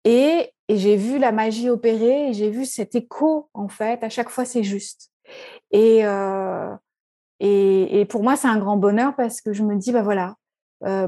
[0.04, 4.10] Et, et j'ai vu la magie opérer et j'ai vu cet écho, en fait, à
[4.10, 5.12] chaque fois c'est juste.
[5.72, 6.74] Et, euh,
[7.40, 10.36] et, et, pour moi, c'est un grand bonheur parce que je me dis, bah voilà,
[10.86, 11.08] euh,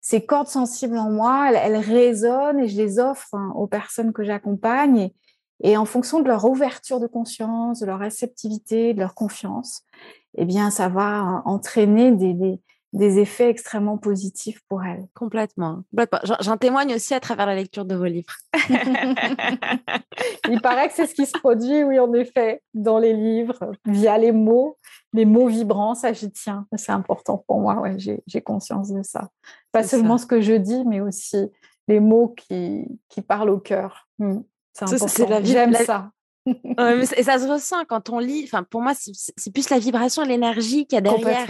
[0.00, 4.22] ces cordes sensibles en moi, elles, résonnent et je les offre hein, aux personnes que
[4.22, 5.10] j'accompagne.
[5.62, 9.82] Et, en fonction de leur ouverture de conscience, de leur réceptivité, de leur confiance,
[10.36, 12.58] eh bien, ça va entraîner des,
[12.92, 15.06] des, effets extrêmement positifs pour elle.
[15.14, 15.84] Complètement.
[16.40, 18.34] J'en témoigne aussi à travers la lecture de vos livres.
[20.48, 24.18] Il paraît que c'est ce qui se produit, oui, en effet, dans les livres, via
[24.18, 24.78] les mots,
[25.12, 26.66] les mots vibrants, ça j'y tiens.
[26.76, 29.30] C'est important pour moi, ouais, j'ai conscience de ça.
[29.72, 31.50] Pas seulement ce que je dis, mais aussi
[31.88, 34.08] les mots qui, qui parlent au cœur.
[34.18, 34.40] Hmm,
[34.74, 35.40] c'est important.
[35.44, 36.10] J'aime ça
[37.16, 38.42] et ça se ressent quand on lit.
[38.44, 41.46] Enfin, pour moi, c'est plus la vibration, l'énergie qu'il y a derrière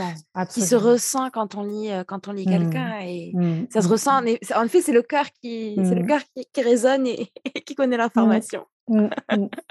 [0.50, 3.00] qui se ressent quand on lit, euh, quand on lit quelqu'un.
[3.00, 3.02] Mmh.
[3.02, 3.66] Et mmh.
[3.70, 4.22] ça se ressent.
[4.54, 6.06] En effet, c'est le cœur qui, c'est le mmh.
[6.06, 6.20] cœur
[6.52, 7.30] qui, résonne et,
[7.66, 8.66] qui connaît l'information.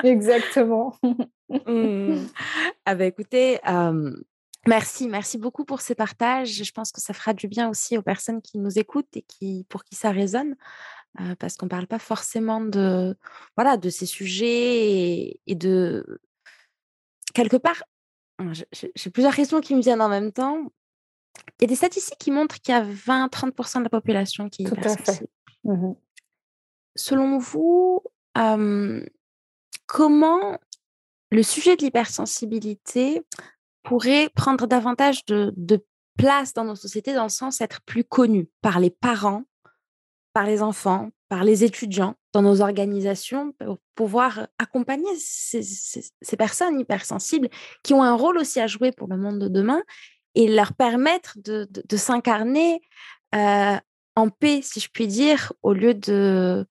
[0.03, 0.95] Exactement.
[2.85, 3.59] ah bah, écoutez,
[4.67, 6.63] merci, merci beaucoup pour ces partages.
[6.63, 9.65] Je pense que ça fera du bien aussi aux personnes qui nous écoutent et qui,
[9.69, 10.55] pour qui ça résonne
[11.39, 13.15] parce qu'on ne parle pas forcément de,
[13.55, 16.19] voilà, de ces sujets et, de...
[17.33, 17.83] Quelque part,
[18.71, 20.71] j'ai plusieurs questions qui me viennent en même temps.
[21.59, 24.63] Il y a des statistiques qui montrent qu'il y a 20-30% de la population qui
[24.63, 25.27] est hypersensible.
[25.63, 25.93] Mmh
[26.95, 28.03] Selon vous,
[29.87, 30.59] comment
[31.31, 33.23] le sujet de l'hypersensibilité
[33.81, 35.83] pourrait prendre davantage de, de,
[36.15, 39.45] place dans nos sociétés, dans le sens être plus connu par les parents,
[40.33, 47.49] par les enfants, par les étudiants dans nos organisations pour pouvoir accompagner ces, personnes hypersensibles
[47.83, 49.81] qui ont un rôle aussi à jouer pour le monde de demain
[50.35, 52.81] et leur permettre de, s'incarner
[53.35, 53.77] euh,
[54.15, 56.65] en paix, si je puis dire, au lieu de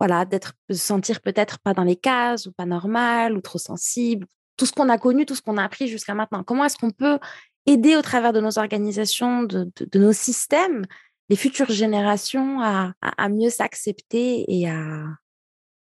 [0.00, 4.26] voilà d'être se sentir peut-être pas dans les cases ou pas normal ou trop sensible,
[4.56, 6.44] tout ce qu'on a connu, tout ce qu'on a appris jusqu'à maintenant.
[6.44, 7.18] Comment est-ce qu'on peut
[7.66, 10.84] aider au travers de nos organisations, de nos systèmes,
[11.28, 15.04] les futures générations à, mieux s'accepter et à,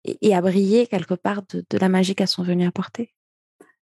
[0.04, 3.14] et, à briller quelque part de, la magie qu'elles sont venues apporter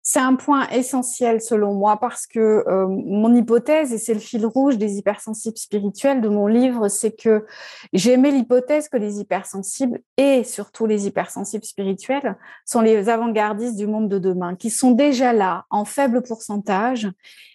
[0.07, 4.45] c'est un point essentiel selon moi parce que euh, mon hypothèse, et c'est le fil
[4.45, 7.47] rouge des hypersensibles spirituels de mon livre, c'est que
[7.91, 14.07] j'aimais l'hypothèse que les hypersensibles et surtout les hypersensibles spirituels sont les avant-gardistes du monde
[14.07, 17.09] de demain, qui sont déjà là en faible pourcentage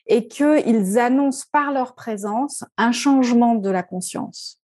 [0.09, 4.61] et qu'ils annoncent par leur présence un changement de la conscience.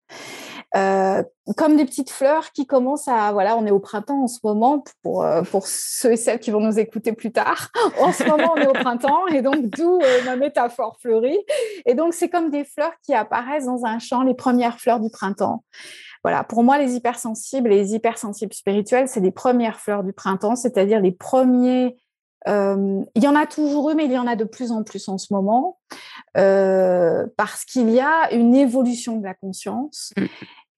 [0.76, 1.24] Euh,
[1.56, 4.84] comme des petites fleurs qui commencent à voilà on est au printemps en ce moment
[5.04, 7.70] pour euh, pour ceux et celles qui vont nous écouter plus tard.
[8.02, 11.38] En ce moment on est au printemps et donc d'où euh, ma métaphore fleurie.
[11.86, 15.10] Et donc c'est comme des fleurs qui apparaissent dans un champ les premières fleurs du
[15.10, 15.64] printemps.
[16.24, 20.58] Voilà pour moi les hypersensibles et les hypersensibles spirituels c'est les premières fleurs du printemps
[20.58, 21.96] c'est-à-dire les premiers
[22.48, 25.10] il y en a toujours eu, mais il y en a de plus en plus
[25.10, 25.80] en ce moment,
[26.36, 30.14] parce qu'il y a une évolution de la conscience.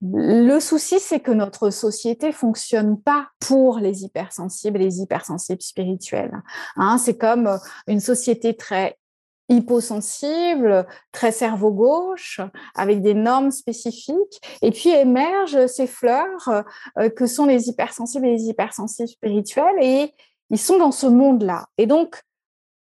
[0.01, 6.43] Le souci, c'est que notre société fonctionne pas pour les hypersensibles les hypersensibles spirituels.
[6.75, 6.97] Hein.
[6.99, 7.57] c'est comme euh,
[7.87, 8.97] une société très
[9.49, 12.41] hyposensible, très cerveau gauche,
[12.75, 14.41] avec des normes spécifiques.
[14.61, 16.63] Et puis émergent ces fleurs
[16.99, 19.81] euh, que sont les hypersensibles et les hypersensibles spirituels.
[19.81, 20.13] Et
[20.51, 21.65] ils sont dans ce monde-là.
[21.77, 22.21] Et donc,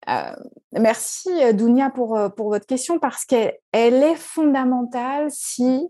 [0.09, 0.35] euh,
[0.73, 5.87] merci Dounia pour votre question parce qu'elle est fondamentale si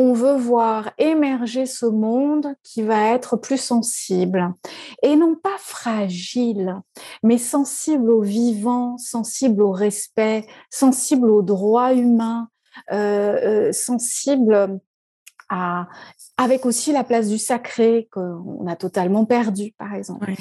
[0.00, 4.54] on veut voir émerger ce monde qui va être plus sensible.
[5.02, 6.76] Et non pas fragile,
[7.24, 12.48] mais sensible au vivant, sensible au respect, sensible aux droits humains,
[12.92, 14.78] euh, euh, sensible
[15.48, 15.88] à,
[16.36, 20.32] avec aussi la place du sacré qu'on a totalement perdu, par exemple.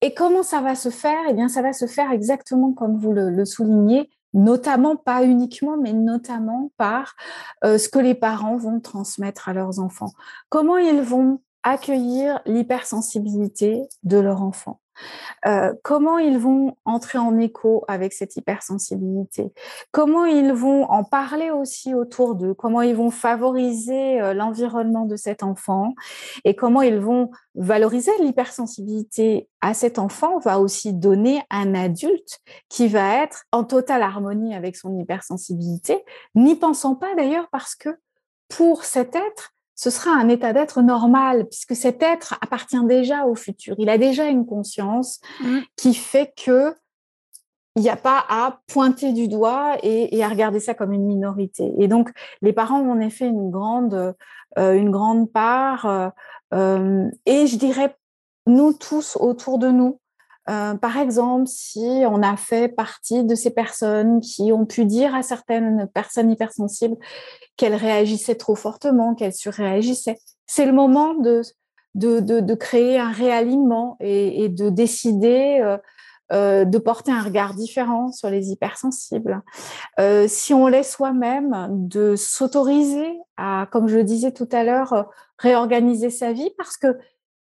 [0.00, 1.20] Et comment ça va se faire?
[1.28, 5.76] Eh bien, ça va se faire exactement comme vous le, le soulignez, notamment, pas uniquement,
[5.76, 7.16] mais notamment par
[7.64, 10.12] ce que les parents vont transmettre à leurs enfants.
[10.48, 14.80] Comment ils vont accueillir l'hypersensibilité de leur enfant.
[15.46, 19.52] Euh, comment ils vont entrer en écho avec cette hypersensibilité?
[19.90, 22.54] Comment ils vont en parler aussi autour d'eux?
[22.54, 25.94] Comment ils vont favoriser euh, l'environnement de cet enfant?
[26.44, 32.86] Et comment ils vont valoriser l'hypersensibilité à cet enfant va aussi donner un adulte qui
[32.86, 36.04] va être en totale harmonie avec son hypersensibilité,
[36.36, 37.90] n'y pensant pas d'ailleurs parce que
[38.48, 43.34] pour cet être, ce sera un état d'être normal, puisque cet être appartient déjà au
[43.34, 43.76] futur.
[43.78, 45.58] Il a déjà une conscience mmh.
[45.76, 46.74] qui fait que
[47.76, 51.74] il n'y a pas à pointer du doigt et, à regarder ça comme une minorité.
[51.78, 52.10] Et donc,
[52.40, 54.14] les parents ont en effet une grande,
[54.58, 55.84] euh, une grande part.
[55.84, 56.08] Euh,
[56.54, 57.94] euh, et je dirais,
[58.46, 60.00] nous tous autour de nous,
[60.46, 65.22] par exemple, si on a fait partie de ces personnes qui ont pu dire à
[65.22, 66.96] certaines personnes hypersensibles
[67.56, 70.18] qu'elle réagissait trop fortement, qu'elle surréagissait.
[70.46, 71.42] C'est le moment de,
[71.94, 75.78] de, de, créer un réalignement et, de décider euh,
[76.32, 79.42] euh, de porter un regard différent sur les hypersensibles.
[79.98, 85.08] Euh, si on l'est soi-même, de s'autoriser à, comme je le disais tout à l'heure,
[85.38, 86.98] réorganiser sa vie parce que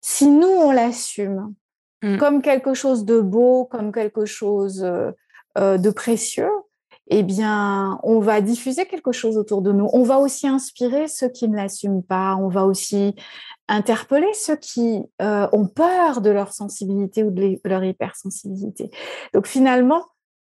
[0.02, 1.54] si nous, on l'assume
[2.06, 2.18] mmh.
[2.18, 4.86] comme quelque chose de beau, comme quelque chose
[5.58, 6.50] de précieux,
[7.08, 9.88] eh bien, on va diffuser quelque chose autour de nous.
[9.94, 12.36] On va aussi inspirer ceux qui ne l'assument pas.
[12.36, 13.16] On va aussi
[13.68, 18.90] interpeller ceux qui euh, ont peur de leur sensibilité ou de leur hypersensibilité.
[19.34, 20.04] Donc finalement,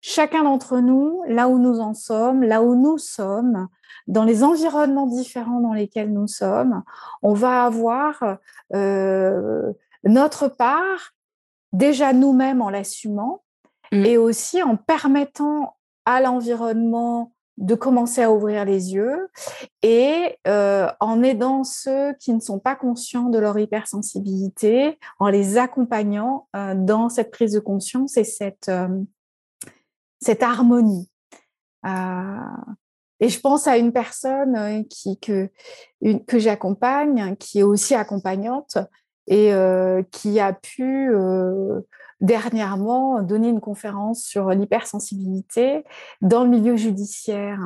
[0.02, 3.68] chacun d'entre nous, là où nous en sommes, là où nous sommes,
[4.06, 6.82] dans les environnements différents dans lesquels nous sommes,
[7.22, 8.38] on va avoir
[8.74, 9.72] euh,
[10.04, 11.12] notre part
[11.72, 13.42] déjà nous-mêmes en l'assumant
[13.92, 14.04] mmh.
[14.04, 19.28] et aussi en permettant à l'environnement de commencer à ouvrir les yeux
[19.82, 25.58] et euh, en aidant ceux qui ne sont pas conscients de leur hypersensibilité, en les
[25.58, 29.02] accompagnant euh, dans cette prise de conscience et cette, euh,
[30.20, 31.10] cette harmonie.
[31.84, 35.50] et je pense à une personne qui, que,
[36.26, 38.78] que j'accompagne, qui est aussi accompagnante
[39.26, 39.52] et
[40.10, 41.12] qui a pu
[42.20, 45.84] dernièrement donné une conférence sur l'hypersensibilité
[46.20, 47.58] dans le milieu judiciaire.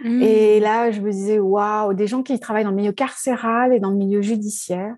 [0.00, 0.22] Mmh.
[0.22, 3.80] Et là, je me disais, waouh, des gens qui travaillent dans le milieu carcéral et
[3.80, 4.94] dans le milieu judiciaire.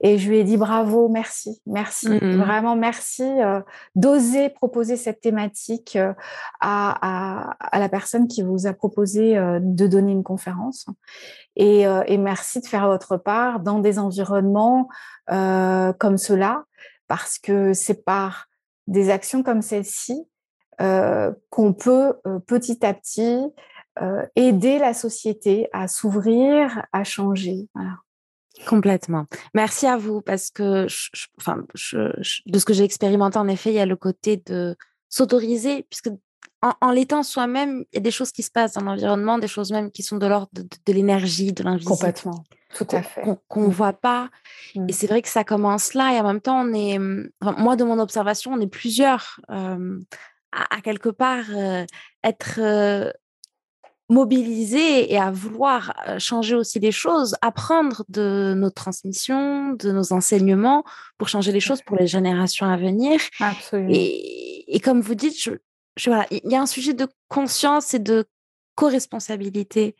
[0.00, 2.36] Et je lui ai dit bravo, merci, merci, mmh.
[2.36, 3.60] vraiment merci euh,
[3.94, 6.12] d'oser proposer cette thématique euh,
[6.60, 10.86] à, à, la personne qui vous a proposé euh, de donner une conférence.
[11.58, 14.90] Et, et, merci de faire votre part dans des environnements
[15.26, 16.64] comme cela
[17.08, 18.48] parce que c'est par
[18.86, 20.28] des actions comme celle-ci
[20.78, 22.12] qu'on peut
[22.46, 23.42] petit à petit
[24.34, 27.68] aider la société à s'ouvrir, à changer.
[28.64, 29.26] Complètement.
[29.54, 30.86] Merci à vous parce que,
[31.38, 31.58] enfin,
[32.46, 34.76] de ce que j'ai expérimenté, en effet, il y a le côté de
[35.08, 36.08] s'autoriser, puisque
[36.80, 39.70] en, l'étant soi-même, il y a des choses qui se passent dans l'environnement, des choses
[39.70, 41.90] même qui sont de l'ordre de, l'énergie, de l'invisible.
[41.90, 42.44] Complètement.
[42.74, 43.22] Tout à fait.
[43.48, 43.70] Qu'on ne mmh.
[43.70, 44.30] voit pas.
[44.74, 44.88] Et mmh.
[44.90, 46.14] c'est vrai que ça commence là.
[46.14, 51.10] Et en même temps, on est, moi, de mon observation, on est plusieurs à, quelque
[51.10, 51.44] part
[52.24, 52.60] être
[54.08, 60.84] mobilisés et à vouloir changer aussi les choses, apprendre de nos transmissions, de nos enseignements
[61.18, 63.20] pour changer les choses pour les générations à venir.
[63.40, 63.90] Absolument.
[63.92, 65.50] Et, et comme vous dites, je,
[65.96, 68.26] je, voilà, il y a un sujet de conscience et de
[68.76, 69.96] co-responsabilité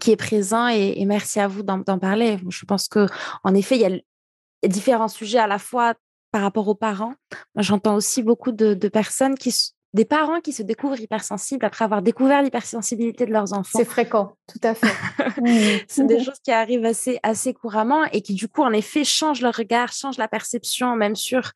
[0.00, 2.38] qui est présent et, merci à vous d'en parler.
[2.48, 3.06] Je pense que
[3.44, 5.94] en effet, il y a différents sujets à la fois
[6.32, 7.14] par rapport aux parents.
[7.56, 9.54] J'entends aussi beaucoup de, personnes qui
[9.96, 13.78] des parents qui se découvrent hypersensibles après avoir découvert l'hypersensibilité de leurs enfants.
[13.78, 15.84] C'est fréquent, tout à fait.
[15.88, 19.40] c'est des choses qui arrivent assez, assez couramment et qui, du coup, en effet, changent
[19.40, 21.52] le regard, changent la perception, même sur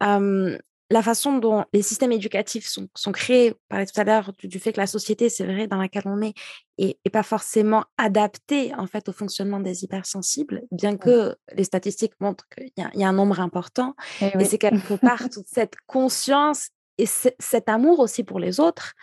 [0.00, 4.58] la façon dont les systèmes éducatifs sont, sont créés, on parlait tout à l'heure du,
[4.58, 6.34] fait que la société, c'est vrai, dans laquelle on est,
[6.78, 12.46] est, pas forcément adaptée en fait au fonctionnement des hypersensibles, bien que les statistiques montrent
[12.48, 13.94] qu'il y, y, a un nombre important.
[14.20, 18.94] Eh et, c'est quelque part toute cette conscience et cet amour aussi pour les autres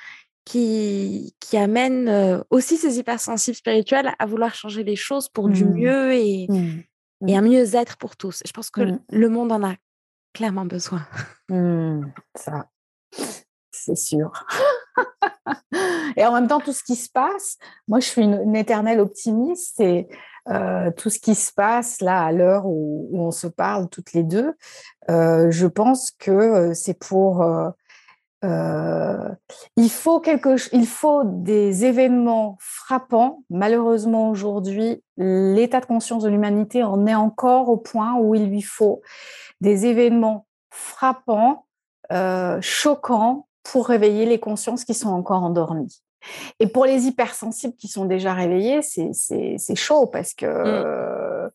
[0.45, 5.65] qui, qui amène euh, aussi ces hypersensibles spirituels à vouloir changer les choses pour du
[5.65, 5.73] mmh.
[5.73, 7.27] mieux et, mmh.
[7.27, 8.41] et un mieux-être pour tous.
[8.45, 8.99] je pense que mmh.
[9.11, 9.75] le monde en a
[10.33, 11.05] clairement besoin.
[12.35, 12.69] Ça,
[13.71, 14.31] c'est sûr.
[16.17, 19.79] et en même temps, tout ce qui se passe, moi, je suis une, éternelle optimiste
[19.79, 20.07] et
[20.49, 24.23] euh, tout ce qui se passe là à l'heure où, on se parle toutes les
[24.23, 24.53] deux,
[25.09, 27.43] euh, je pense que c'est pour
[28.43, 33.43] il, faut quelque, il faut des événements frappants.
[33.49, 38.61] Malheureusement, aujourd'hui, l'état de conscience de l'humanité en est encore au point où il lui
[38.61, 39.01] faut
[39.59, 41.65] des événements frappants,
[42.61, 46.01] choquants, pour réveiller les consciences qui sont encore endormies.
[46.59, 51.51] Et pour les hypersensibles qui sont déjà réveillés, c'est chaud parce que mmh.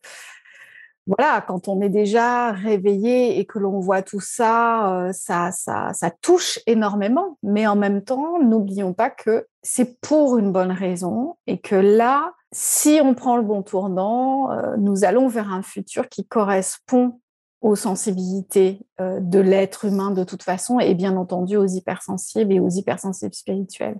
[1.07, 5.93] Voilà, quand on est déjà réveillé et que l'on voit tout ça, euh, ça, ça,
[5.93, 7.37] ça, touche énormément.
[7.43, 12.33] Mais en même temps, n'oublions pas que c'est pour une bonne raison et que là,
[12.51, 17.21] si on prend le bon tournant, euh, nous allons vers un futur qui correspond
[17.61, 22.59] aux sensibilités euh, de l'être humain de toute façon et bien entendu aux hypersensibles et
[22.59, 23.99] aux hypersensibles spirituels.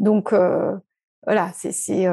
[0.00, 0.34] Donc
[1.24, 2.06] voilà, c'est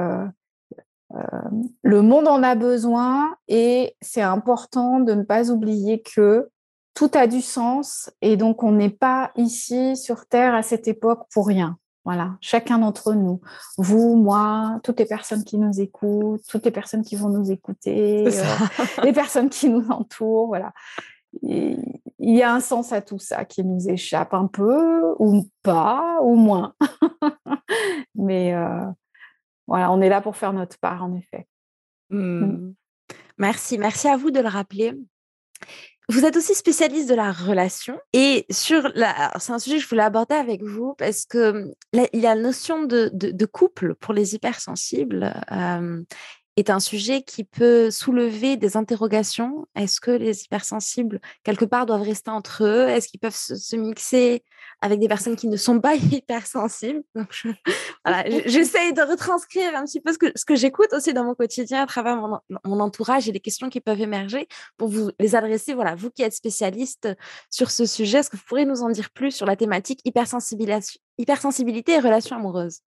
[1.82, 6.50] le monde en a besoin et c'est important de ne pas oublier que
[6.94, 11.26] tout a du sens et donc on n'est pas ici sur Terre à cette époque
[11.34, 11.78] pour rien.
[12.04, 13.42] Voilà, chacun d'entre nous,
[13.78, 18.28] vous, moi, toutes les personnes qui nous écoutent, toutes les personnes qui vont nous écouter,
[19.04, 20.74] les personnes qui nous entourent, voilà
[21.42, 26.20] il y a un sens à tout ça qui nous échappe un peu ou pas
[26.22, 26.74] ou moins.
[28.16, 28.86] Mais euh,
[29.72, 31.48] voilà, on est là pour faire notre part, en effet.
[32.10, 32.46] Mmh.
[32.46, 32.76] Mmh.
[33.38, 34.94] Merci, merci à vous de le rappeler.
[36.10, 39.88] Vous êtes aussi spécialiste de la relation et sur la, c'est un sujet que je
[39.88, 44.14] voulais aborder avec vous parce que il y a la notion de, de, couple pour
[44.14, 46.04] les hypersensibles euh,
[46.58, 49.68] est un sujet qui peut soulever des interrogations.
[49.76, 52.90] Est-ce que les hypersensibles, quelque part, doivent rester entre eux?
[52.90, 54.44] Est-ce qu'ils peuvent se, mixer?
[54.82, 57.30] Avec des personnes qui ne sont pas hypersensibles Donc,
[58.46, 61.84] j'essaye de retranscrire un petit peu ce que, ce que j'écoute aussi dans mon quotidien
[61.84, 65.74] à travers mon, mon, entourage et les questions qui peuvent émerger pour vous les adresser.
[65.74, 67.08] Voilà, vous qui êtes spécialiste
[67.50, 71.94] sur ce sujet, est-ce que vous pourriez nous en dire plus sur la thématique hypersensibilité
[71.94, 72.82] et relations amoureuses?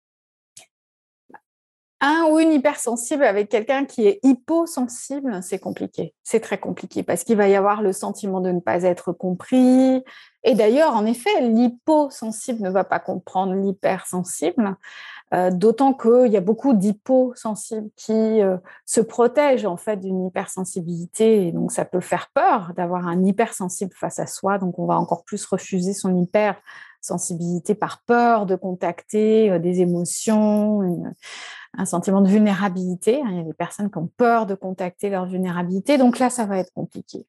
[2.04, 6.16] Un ou une hypersensible avec quelqu'un qui est hyposensible, c'est compliqué.
[6.24, 10.04] C'est très compliqué parce qu'il va y avoir le sentiment de ne pas être compris.
[10.44, 14.76] Et d'ailleurs, en effet, l'hyposensible ne va pas comprendre l'hypersensible,
[15.34, 21.48] euh, d'autant qu'il y a beaucoup d'hyposensibles qui euh, se protègent en fait d'une hypersensibilité.
[21.48, 24.58] Et donc, ça peut faire peur d'avoir un hypersensible face à soi.
[24.58, 30.82] Donc, on va encore plus refuser son hypersensibilité par peur de contacter euh, des émotions,
[31.78, 33.22] un sentiment de vulnérabilité.
[33.26, 36.00] Il y a des personnes qui ont peur de contacter leur vulnérabilité.
[36.00, 37.28] Donc là, ça va être compliqué.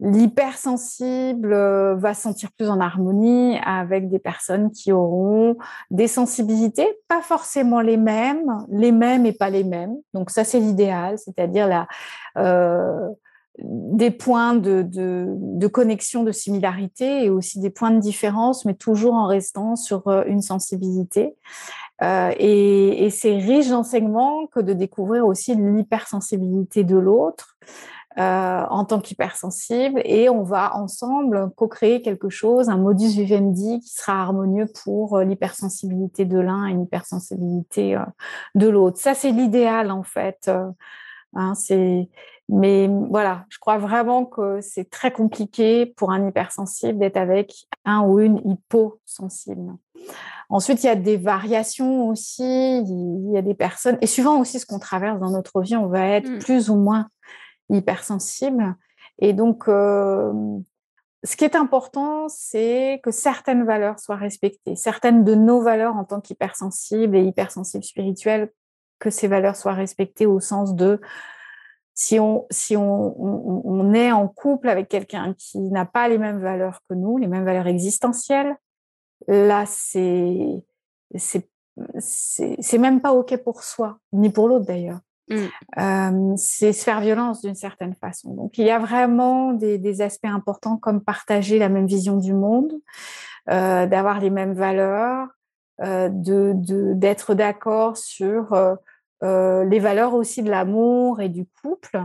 [0.00, 5.56] L'hypersensible euh, va se sentir plus en harmonie avec des personnes qui auront
[5.90, 9.96] des sensibilités, pas forcément les mêmes, les mêmes et pas les mêmes.
[10.12, 11.88] Donc ça, c'est l'idéal, c'est-à-dire la,
[12.36, 13.08] euh,
[13.58, 19.14] des points de, de, connexion, de similarité et aussi des points de différence, mais toujours
[19.14, 21.34] en restant sur euh, une sensibilité.
[22.02, 27.56] Euh, et, c'est riche d'enseignements que de découvrir aussi l'hypersensibilité de l'autre
[28.18, 30.00] euh, en tant qu'hypersensible.
[30.04, 35.24] Et on va ensemble co-créer quelque chose, un modus vivendi qui sera harmonieux pour euh,
[35.24, 37.98] l'hypersensibilité de l'un et l'hypersensibilité
[38.54, 38.98] de l'autre.
[38.98, 40.50] Ça, c'est l'idéal en fait.
[41.34, 42.08] Hein, c'est
[42.48, 48.02] mais voilà, je crois vraiment que c'est très compliqué pour un hypersensible d'être avec un
[48.02, 49.74] ou une hyposensible.
[50.48, 52.78] Ensuite, il y a des variations aussi.
[52.78, 55.88] Il y a des personnes, et suivant aussi ce qu'on traverse dans notre vie, on
[55.88, 56.38] va être mmh.
[56.38, 57.08] plus ou moins
[57.70, 58.76] hypersensible.
[59.18, 60.32] Et donc, euh,
[61.24, 66.04] ce qui est important, c'est que certaines valeurs soient respectées, certaines de nos valeurs en
[66.04, 68.52] tant qu'hypersensibles et hypersensibles spirituels,
[68.98, 71.00] que ces valeurs soient respectées au sens de
[71.94, 76.40] si on, si on, on, est en couple avec quelqu'un qui n'a pas les mêmes
[76.40, 78.54] valeurs que nous, les mêmes valeurs existentielles,
[79.28, 80.62] là, c'est,
[81.14, 81.48] c'est,
[81.98, 85.00] c'est, même pas OK pour soi, ni pour l'autre d'ailleurs.
[85.30, 88.34] Euh, c'est se faire violence d'une certaine façon.
[88.34, 92.72] Donc, il y a vraiment des, aspects importants comme partager la même vision du monde,
[93.50, 95.28] euh, d'avoir les mêmes valeurs,
[95.82, 96.52] euh, de,
[96.94, 98.52] d'être d'accord sur
[99.22, 102.02] euh, les valeurs aussi de l'amour et du couple.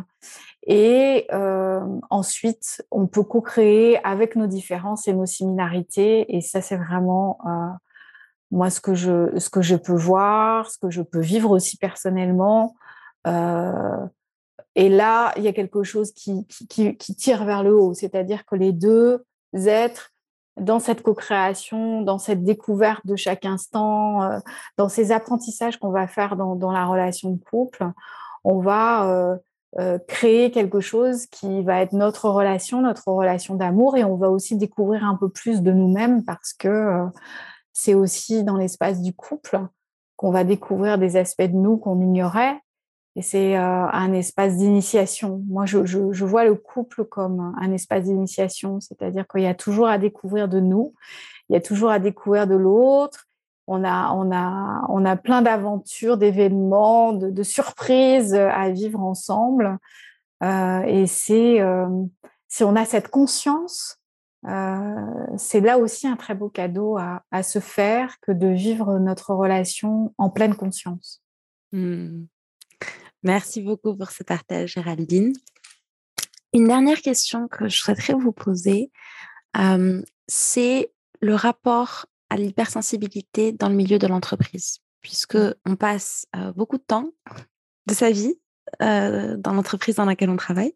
[0.67, 1.27] Et
[2.09, 6.35] ensuite, on peut co-créer avec nos différences et nos similarités.
[6.35, 7.39] Et ça, c'est vraiment
[8.51, 11.77] moi ce que je ce que je peux voir, ce que je peux vivre aussi
[11.77, 12.75] personnellement.
[13.25, 18.55] Et là, il y a quelque chose qui, qui, tire vers le haut, c'est-à-dire que
[18.55, 20.11] les deux êtres
[20.57, 24.41] dans cette co-création, dans cette découverte de chaque instant,
[24.77, 27.85] dans ces apprentissages qu'on va faire dans, la relation de couple,
[28.43, 29.37] on va
[30.07, 34.57] créer quelque chose qui va être notre relation, notre relation d'amour, et on va aussi
[34.57, 37.05] découvrir un peu plus de nous-mêmes parce que
[37.73, 39.59] c'est aussi dans l'espace du couple
[40.15, 42.59] qu'on va découvrir des aspects de nous qu'on ignorait.
[43.17, 45.43] Et c'est un espace d'initiation.
[45.49, 49.97] Moi, je, vois le couple comme un espace d'initiation, c'est-à-dire qu'il y a toujours à
[49.97, 50.93] découvrir de nous,
[51.49, 53.27] il y a toujours à découvrir de l'autre.
[53.67, 59.77] On a, on, a, on a plein d'aventures, d'événements, de, surprises à vivre ensemble.
[60.41, 61.59] Euh, et c'est
[62.47, 64.01] si on a cette conscience
[64.47, 69.33] euh, c'est là aussi un très beau cadeau à, se faire que de vivre notre
[69.33, 71.21] relation en pleine conscience.
[71.71, 72.23] Mmh.
[73.23, 75.33] Merci beaucoup pour ce partage, Géraldine.
[76.53, 78.91] Une dernière question que je souhaiterais vous poser,
[80.27, 80.91] c'est
[81.21, 85.53] le rapport à l'hypersensibilité dans le milieu de l'entreprise, puisque mmh.
[85.65, 87.09] on passe beaucoup de temps
[87.85, 88.35] de sa vie
[88.79, 90.73] dans l'entreprise dans laquelle on travaille.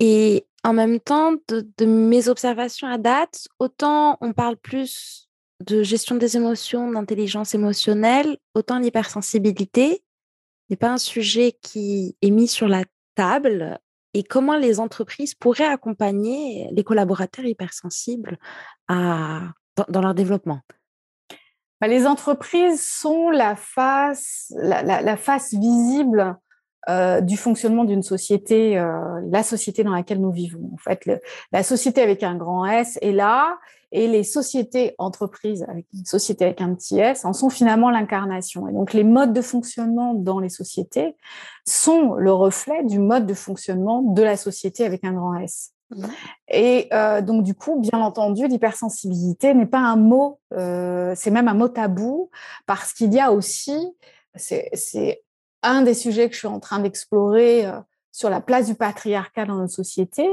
[0.00, 5.28] Et en même temps, de, mes observations à date, autant on parle plus
[5.66, 10.02] de gestion des émotions, d'intelligence émotionnelle, autant l'hypersensibilité
[10.70, 13.78] n'est pas un sujet qui est mis sur la table
[14.14, 18.38] et comment les entreprises pourraient accompagner les collaborateurs hypersensibles
[18.88, 19.52] dans,
[20.00, 20.60] leur développement?
[21.80, 26.36] Bah, les entreprises sont la face, la face visible
[26.88, 30.70] euh, du fonctionnement d'une société, euh, la société dans laquelle nous vivons.
[30.72, 31.06] En fait,
[31.52, 33.58] la société avec un grand S est là,
[33.92, 38.68] et les sociétés entreprises avec une société avec un petit s en sont finalement l'incarnation.
[38.68, 41.16] Et donc, les modes de fonctionnement dans les sociétés
[41.66, 45.72] sont le reflet du mode de fonctionnement de la société avec un grand S.
[45.90, 46.04] Mmh.
[46.48, 51.54] Et euh, donc, du coup, bien entendu, l'hypersensibilité n'est pas un mot, c'est même un
[51.54, 52.30] mot tabou,
[52.66, 53.76] parce qu'il y a aussi,
[54.34, 55.22] c'est
[55.62, 57.80] un des sujets que je suis en train d'explorer euh,
[58.12, 60.26] sur la place du patriarcat dans notre société,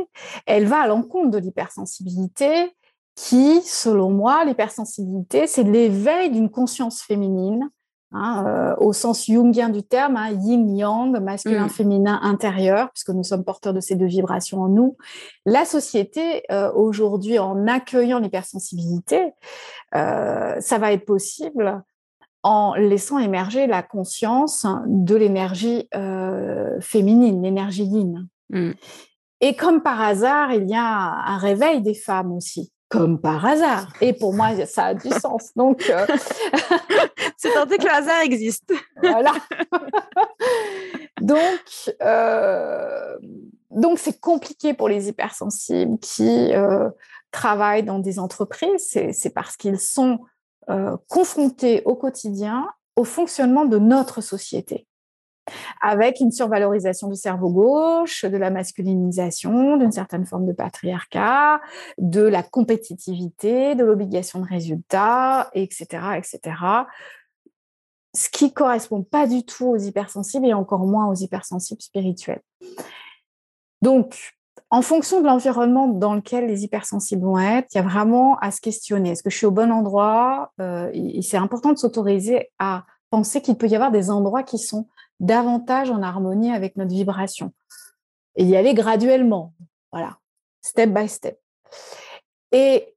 [0.45, 2.75] elle va à l'encontre de l'hypersensibilité
[3.15, 7.69] qui, selon moi, l'hypersensibilité, c'est l'éveil d'une conscience féminine,
[8.11, 12.25] hein, euh, au sens jungien du terme, hein, yin-yang, masculin-féminin mmh.
[12.25, 14.97] intérieur, puisque nous sommes porteurs de ces deux vibrations en nous.
[15.45, 19.33] La société, euh, aujourd'hui, en accueillant l'hypersensibilité,
[19.93, 21.83] ça va être possible
[22.45, 28.27] en laissant émerger la conscience de l'énergie euh, féminine, l'énergie yin.
[28.51, 28.73] Mm.
[29.41, 32.71] Et comme par hasard, il y a un réveil des femmes aussi.
[32.89, 33.87] Comme par hasard.
[33.99, 35.51] Et pour moi, ça a du sens.
[35.55, 36.05] Donc, euh,
[37.37, 38.73] c'est tenté que le hasard existe.
[39.01, 39.33] voilà.
[41.21, 43.17] donc, euh,
[43.71, 46.51] donc c'est compliqué pour les hypersensibles qui
[47.31, 48.97] travaillent dans des entreprises.
[49.11, 50.19] C'est parce qu'ils sont
[50.69, 54.87] euh, confrontés au quotidien au fonctionnement de notre société,
[55.81, 61.61] avec une survalorisation du cerveau gauche, de la masculinisation, d'une certaine forme de patriarcat,
[61.97, 65.85] de la compétitivité, de l'obligation de résultat, etc.,
[66.17, 66.39] etc.
[68.13, 72.41] Ce qui correspond pas du tout aux hypersensibles et encore moins aux hypersensibles spirituels.
[73.81, 74.35] Donc,
[74.69, 78.51] en fonction de l'environnement dans lequel les hypersensibles vont être, il y a vraiment à
[78.51, 79.11] se questionner.
[79.11, 80.51] Est-ce que je suis au bon endroit?
[80.59, 80.91] Euh,
[81.21, 84.87] C'est important de s'autoriser à penser qu'il peut y avoir des endroits qui sont
[85.19, 87.53] davantage en harmonie avec notre vibration.
[88.35, 89.53] Et y aller graduellement.
[89.91, 90.17] Voilà,
[90.61, 91.39] step by step.
[92.51, 92.95] Et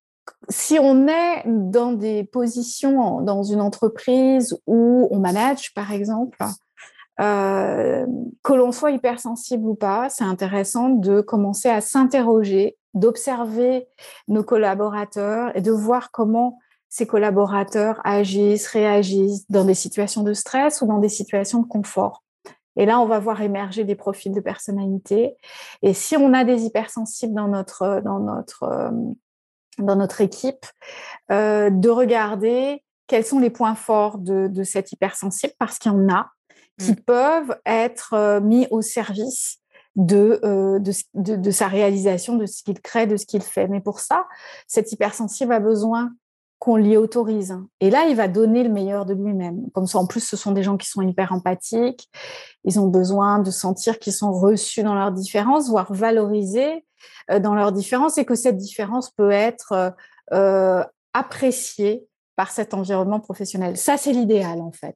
[0.49, 6.39] si on est dans des positions dans une entreprise où on manage, par exemple,
[7.21, 8.07] euh,
[8.45, 13.89] que l'on soit hypersensible ou pas, c'est intéressant de commencer à s'interroger, d'observer
[14.29, 16.59] nos collaborateurs et de voir comment
[16.89, 22.23] ces collaborateurs agissent, réagissent dans des situations de stress ou dans des situations de confort.
[22.77, 25.37] Et là, on va voir émerger des profils de personnalité.
[25.83, 28.91] Et si on a des hypersensibles dans notre dans notre euh,
[29.79, 30.67] dans notre équipe,
[31.31, 35.95] euh, de regarder quels sont les points forts de, de cet hypersensible parce qu'il y
[35.95, 36.31] en a
[36.79, 36.97] qui mmh.
[37.07, 39.59] peuvent être euh, mis au service
[39.97, 43.67] de, euh, de, de, sa réalisation, de ce qu'il crée, de ce qu'il fait.
[43.67, 44.27] Mais pour ça,
[44.69, 46.13] cet hypersensible a besoin
[46.59, 47.57] qu'on l'y autorise.
[47.81, 49.71] Et là, il va donner le meilleur de lui-même.
[49.73, 52.09] Comme ça, en plus, ce sont des gens qui sont hyper empathiques.
[52.65, 56.85] Ils ont besoin de sentir qu'ils sont reçus dans leurs différences, voire valorisés
[57.31, 59.95] euh, dans leurs différences, et que cette différence peut être
[60.33, 60.85] euh,
[61.15, 62.08] appréciée
[62.39, 63.77] par cet environnement professionnel.
[63.77, 64.95] Ça, c'est l'idéal, en fait.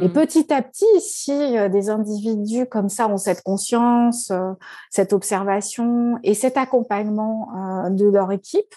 [0.00, 0.12] Et mmh.
[0.14, 4.52] petit à petit, si euh, des individus comme ça ont cette conscience, euh,
[4.88, 8.74] cette observation et cet accompagnement euh, de leur équipe,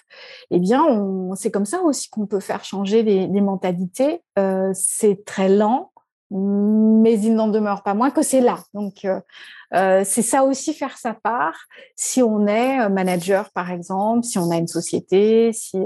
[0.50, 0.82] eh bien,
[1.36, 4.22] c'est comme ça aussi qu'on peut faire changer les, les mentalités.
[4.74, 5.91] c'est très lent,
[6.32, 8.58] mais il n'en demeure pas moins que c'est là.
[8.72, 9.20] Donc, euh,
[9.74, 11.66] euh, c'est ça aussi faire sa part.
[11.96, 15.78] Si on est manager, par exemple, si on a une société, si,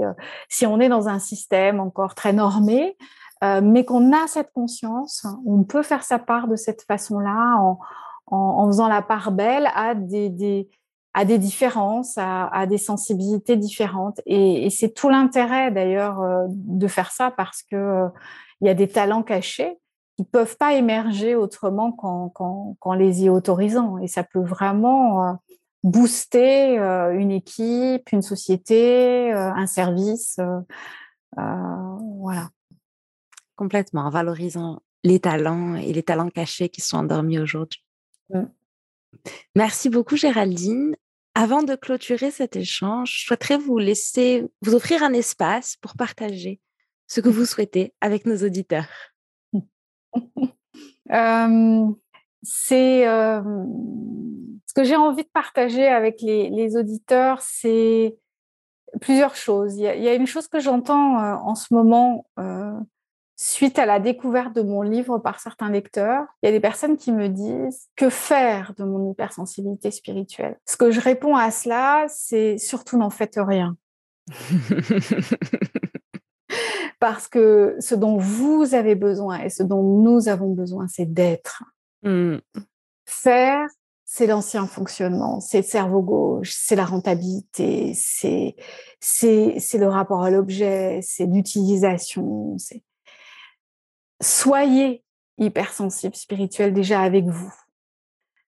[0.49, 2.97] si on est dans un système encore très normé,
[3.41, 7.77] mais qu'on a cette conscience, on peut faire sa part de cette façon-là en,
[8.25, 10.69] en, faisant la part belle à des, des
[11.13, 14.21] à des différences, à, des sensibilités différentes.
[14.27, 16.19] Et, c'est tout l'intérêt d'ailleurs
[16.49, 18.05] de faire ça parce que
[18.61, 19.79] il y a des talents cachés
[20.17, 23.97] qui peuvent pas émerger autrement qu'en, les y autorisant.
[23.99, 25.39] Et ça peut vraiment
[25.83, 30.39] booster une équipe, une société, un service.
[31.35, 32.49] voilà.
[33.55, 37.83] Complètement, en valorisant les talents et les talents cachés qui sont endormis aujourd'hui.
[38.29, 38.43] Mmh.
[39.55, 40.95] Merci beaucoup Géraldine.
[41.35, 46.59] Avant de clôturer cet échange, je souhaiterais vous laisser, vous offrir un espace pour partager
[47.05, 48.89] ce que vous souhaitez avec nos auditeurs.
[52.43, 58.15] C'est ce que j'ai envie de partager avec les, auditeurs, c'est
[59.01, 59.75] plusieurs choses.
[59.77, 62.25] Il y, a, une chose que j'entends en ce moment
[63.37, 66.97] suite à la découverte de mon livre par certains lecteurs, il y a des personnes
[66.97, 70.57] qui me disent que faire de mon hypersensibilité spirituelle?
[70.65, 73.77] Ce que je réponds à cela, c'est surtout n'en faites rien.
[76.99, 81.63] Parce que ce dont vous avez besoin et ce dont nous avons besoin, c'est d'être.
[82.03, 82.37] Mmh.
[83.05, 83.67] Faire,
[84.09, 88.55] c'est l'ancien fonctionnement, c'est le cerveau gauche, c'est la rentabilité, c'est
[88.99, 92.55] c'est le rapport à l'objet, c'est l'utilisation,
[94.21, 95.03] soyez
[95.37, 97.53] hypersensible spirituel déjà avec vous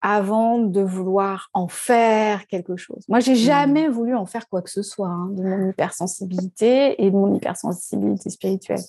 [0.02, 3.04] avant de vouloir en faire quelque chose.
[3.10, 3.36] Moi, j'ai mmh.
[3.36, 7.34] jamais voulu en faire quoi que ce soit hein, de mon hypersensibilité et de mon
[7.34, 8.82] hypersensibilité spirituelle.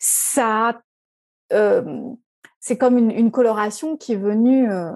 [0.00, 0.80] Ça,
[1.52, 2.02] euh,
[2.60, 4.92] c'est comme une, coloration qui est venue euh,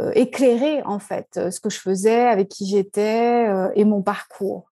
[0.00, 4.70] euh, éclairer en fait ce que je faisais, avec qui j'étais et mon parcours.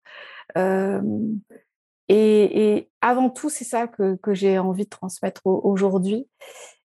[2.09, 6.27] Et, avant tout, c'est ça que, j'ai envie de transmettre aujourd'hui.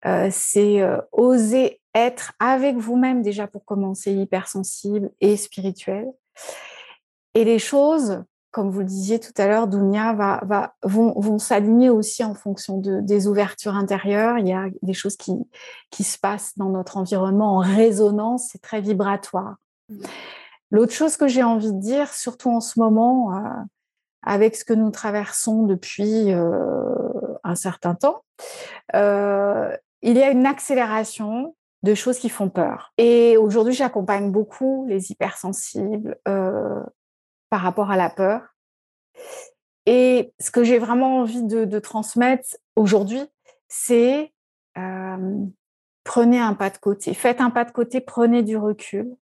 [0.06, 6.08] Euh, c'est euh, oser être avec vous-même déjà pour commencer hypersensible et spirituel.
[7.34, 11.40] Et les choses, comme vous le disiez tout à l'heure, Dounia, va, va, vont, vont
[11.40, 14.38] s'aligner aussi en fonction de, des ouvertures intérieures.
[14.38, 15.34] Il y a des choses qui,
[15.90, 19.56] qui se passent dans notre environnement en résonance, c'est très vibratoire.
[19.90, 20.00] Mmh.
[20.72, 23.50] L'autre chose que j'ai envie de dire, surtout en ce moment, euh,
[24.24, 26.84] avec ce que nous traversons depuis euh,
[27.44, 28.24] un certain temps,
[28.96, 29.76] euh,
[30.06, 32.94] il y a une accélération de choses qui font peur.
[32.98, 36.82] Et aujourd'hui, j'accompagne beaucoup les hypersensibles euh,
[37.50, 38.56] par rapport à la peur.
[39.86, 43.22] Et ce que j'ai vraiment envie de, transmettre aujourd'hui,
[43.68, 44.32] c'est
[46.04, 49.14] prenez un pas de côté, faites un pas de côté, prenez du recul.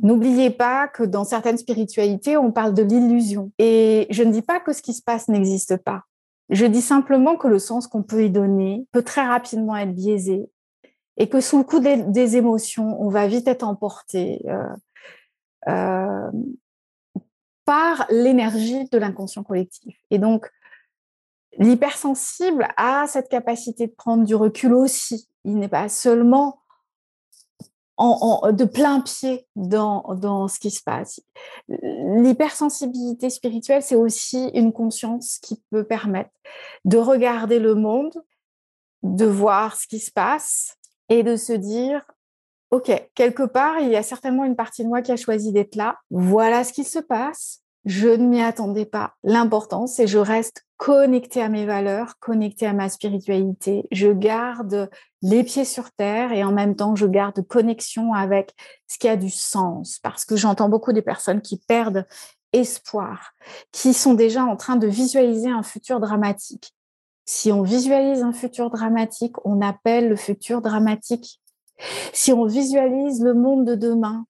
[0.00, 3.52] N'oubliez pas que dans certaines spiritualités, on parle de l'illusion.
[3.58, 6.02] Et je ne dis pas que ce qui se passe n'existe pas.
[6.50, 10.50] Je dis simplement que le sens qu'on peut y donner peut très rapidement être biaisé
[11.16, 14.74] et que sous le coup des, émotions, on va vite être emporté euh,
[15.68, 16.30] euh,
[17.64, 19.96] par l'énergie de l'inconscient collectif.
[20.10, 20.50] Et donc,
[21.58, 25.28] l'hypersensible a cette capacité de prendre du recul aussi.
[25.44, 26.61] Il n'est pas seulement
[27.98, 31.20] de plein pied dans, dans ce qui se passe.
[31.68, 36.30] L'hypersensibilité spirituelle, c'est aussi une conscience qui peut permettre
[36.84, 38.14] de regarder le monde,
[39.02, 40.76] de voir ce qui se passe
[41.08, 42.02] et de se dire,
[42.70, 45.76] OK, quelque part, il y a certainement une partie de moi qui a choisi d'être
[45.76, 45.98] là.
[46.10, 47.60] Voilà ce qui se passe.
[47.84, 49.14] Je ne m'y attendais pas.
[49.24, 53.86] L'important, c'est je reste connecté à mes valeurs, connecté à ma spiritualité.
[53.92, 54.90] Je garde
[55.22, 58.52] les pieds sur terre et en même temps, je garde connexion avec
[58.88, 60.00] ce qui a du sens.
[60.02, 62.04] Parce que j'entends beaucoup des personnes qui perdent
[62.52, 63.30] espoir,
[63.70, 66.74] qui sont déjà en train de visualiser un futur dramatique.
[67.26, 71.40] Si on visualise un futur dramatique, on appelle le futur dramatique.
[72.12, 74.24] Si on visualise le monde de demain,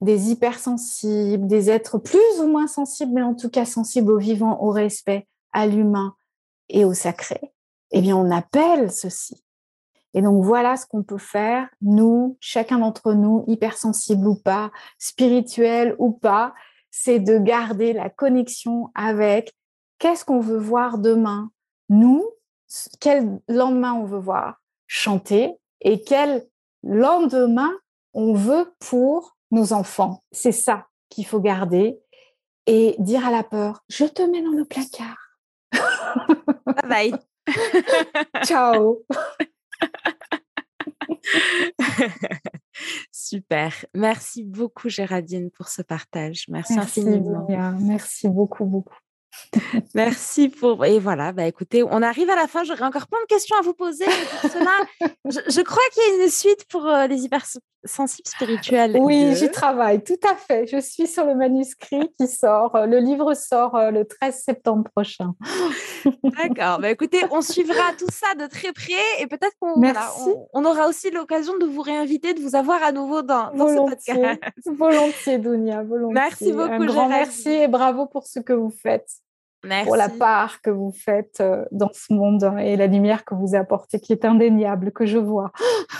[0.00, 4.62] des hypersensibles, des êtres plus ou moins sensibles, mais en tout cas sensibles au vivant,
[4.62, 6.14] au respect, à l'humain
[6.68, 7.52] et au sacré,
[7.90, 9.44] eh bien, on appelle ceci.
[10.14, 15.94] Et donc, voilà ce qu'on peut faire, nous, chacun d'entre nous, hypersensible ou pas, spirituel
[15.98, 16.52] ou pas,
[16.90, 19.52] c'est de garder la connexion avec
[19.98, 21.50] qu'est-ce qu'on veut voir demain,
[21.88, 22.28] nous,
[23.00, 26.46] quel lendemain on veut voir chanter et quel
[26.82, 27.70] lendemain
[28.12, 30.24] on veut pour nos enfants.
[30.32, 32.00] C'est ça qu'il faut garder
[32.66, 35.29] et dire à la peur, je te mets dans le placard
[36.90, 37.12] vai.
[38.44, 39.04] Ciao.
[43.12, 43.72] Super.
[43.94, 46.46] Merci beaucoup, Géraldine, pour ce partage.
[46.48, 47.46] Merci, merci infiniment.
[47.80, 48.96] Merci beaucoup, beaucoup.
[49.94, 50.84] Merci pour.
[50.84, 52.64] Et voilà, bah, écoutez, on arrive à la fin.
[52.64, 54.04] J'aurais encore plein de questions à vous poser.
[54.44, 57.44] Je, crois qu'il y a une suite pour euh, les hyper
[57.84, 58.96] hypersensibles spirituels.
[58.98, 60.66] Oui, j'y travaille, tout à fait.
[60.66, 62.72] Je suis sur le manuscrit qui sort.
[62.86, 65.34] Le livre sort euh, le 13 septembre prochain.
[66.24, 66.78] D'accord.
[66.80, 69.80] Bah écoutez, on suivra tout ça de très près et peut-être qu'on
[70.54, 73.90] on, aura aussi l'occasion de vous réinviter, de vous avoir à nouveau dans, dans ce
[73.90, 74.40] podcast.
[74.66, 75.82] Volontiers, Dounia.
[75.82, 76.14] Volontiers.
[76.14, 76.70] Merci beaucoup.
[76.70, 79.10] Un grand merci et bravo pour ce que vous faites
[79.84, 83.54] pour la part que vous faites euh, dans ce monde et la lumière que vous
[83.54, 85.52] apportez, qui est indéniable, que je vois.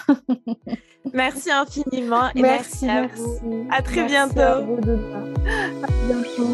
[1.12, 3.66] merci infiniment et merci, à vous.
[3.70, 4.40] À très bientôt.
[4.40, 4.60] À,
[6.06, 6.48] bientôt.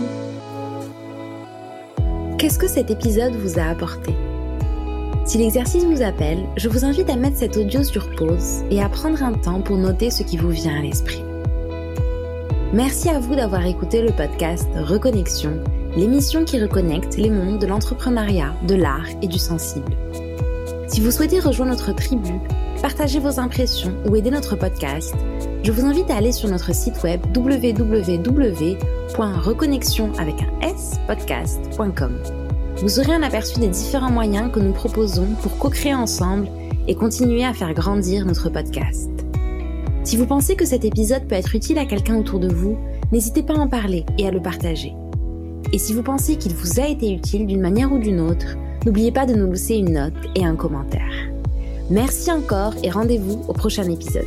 [2.38, 4.14] Qu'est-ce que cet épisode vous a apporté?
[5.24, 8.88] Si l'exercice vous appelle, je vous invite à mettre cet audio sur pause et à
[8.88, 11.22] prendre un temps pour noter ce qui vous vient à l'esprit.
[12.72, 15.62] Merci à vous d'avoir écouté le podcast Reconnexion
[15.96, 19.96] l'émission qui reconnecte les mondes de l'entrepreneuriat, de l'art et du sensible.
[20.88, 22.34] Si vous souhaitez rejoindre notre tribu,
[22.82, 25.14] partager vos impressions ou aider notre podcast,
[25.64, 30.12] je vous invite à aller sur notre site web www.reconnexion.
[32.76, 36.48] Vous aurez un aperçu des différents moyens que nous proposons pour co-créer ensemble
[36.86, 39.08] et continuer à faire grandir notre podcast.
[40.04, 42.76] Si vous pensez que cet épisode peut être utile à quelqu'un autour de vous,
[43.10, 44.92] n'hésitez pas à en parler et à le partager.
[45.72, 49.12] Et si vous pensez qu'il vous a été utile d'une manière ou d'une autre, n'oubliez
[49.12, 51.12] pas de nous laisser une note et un commentaire.
[51.90, 54.24] Merci encore et rendez-vous au prochain épisode.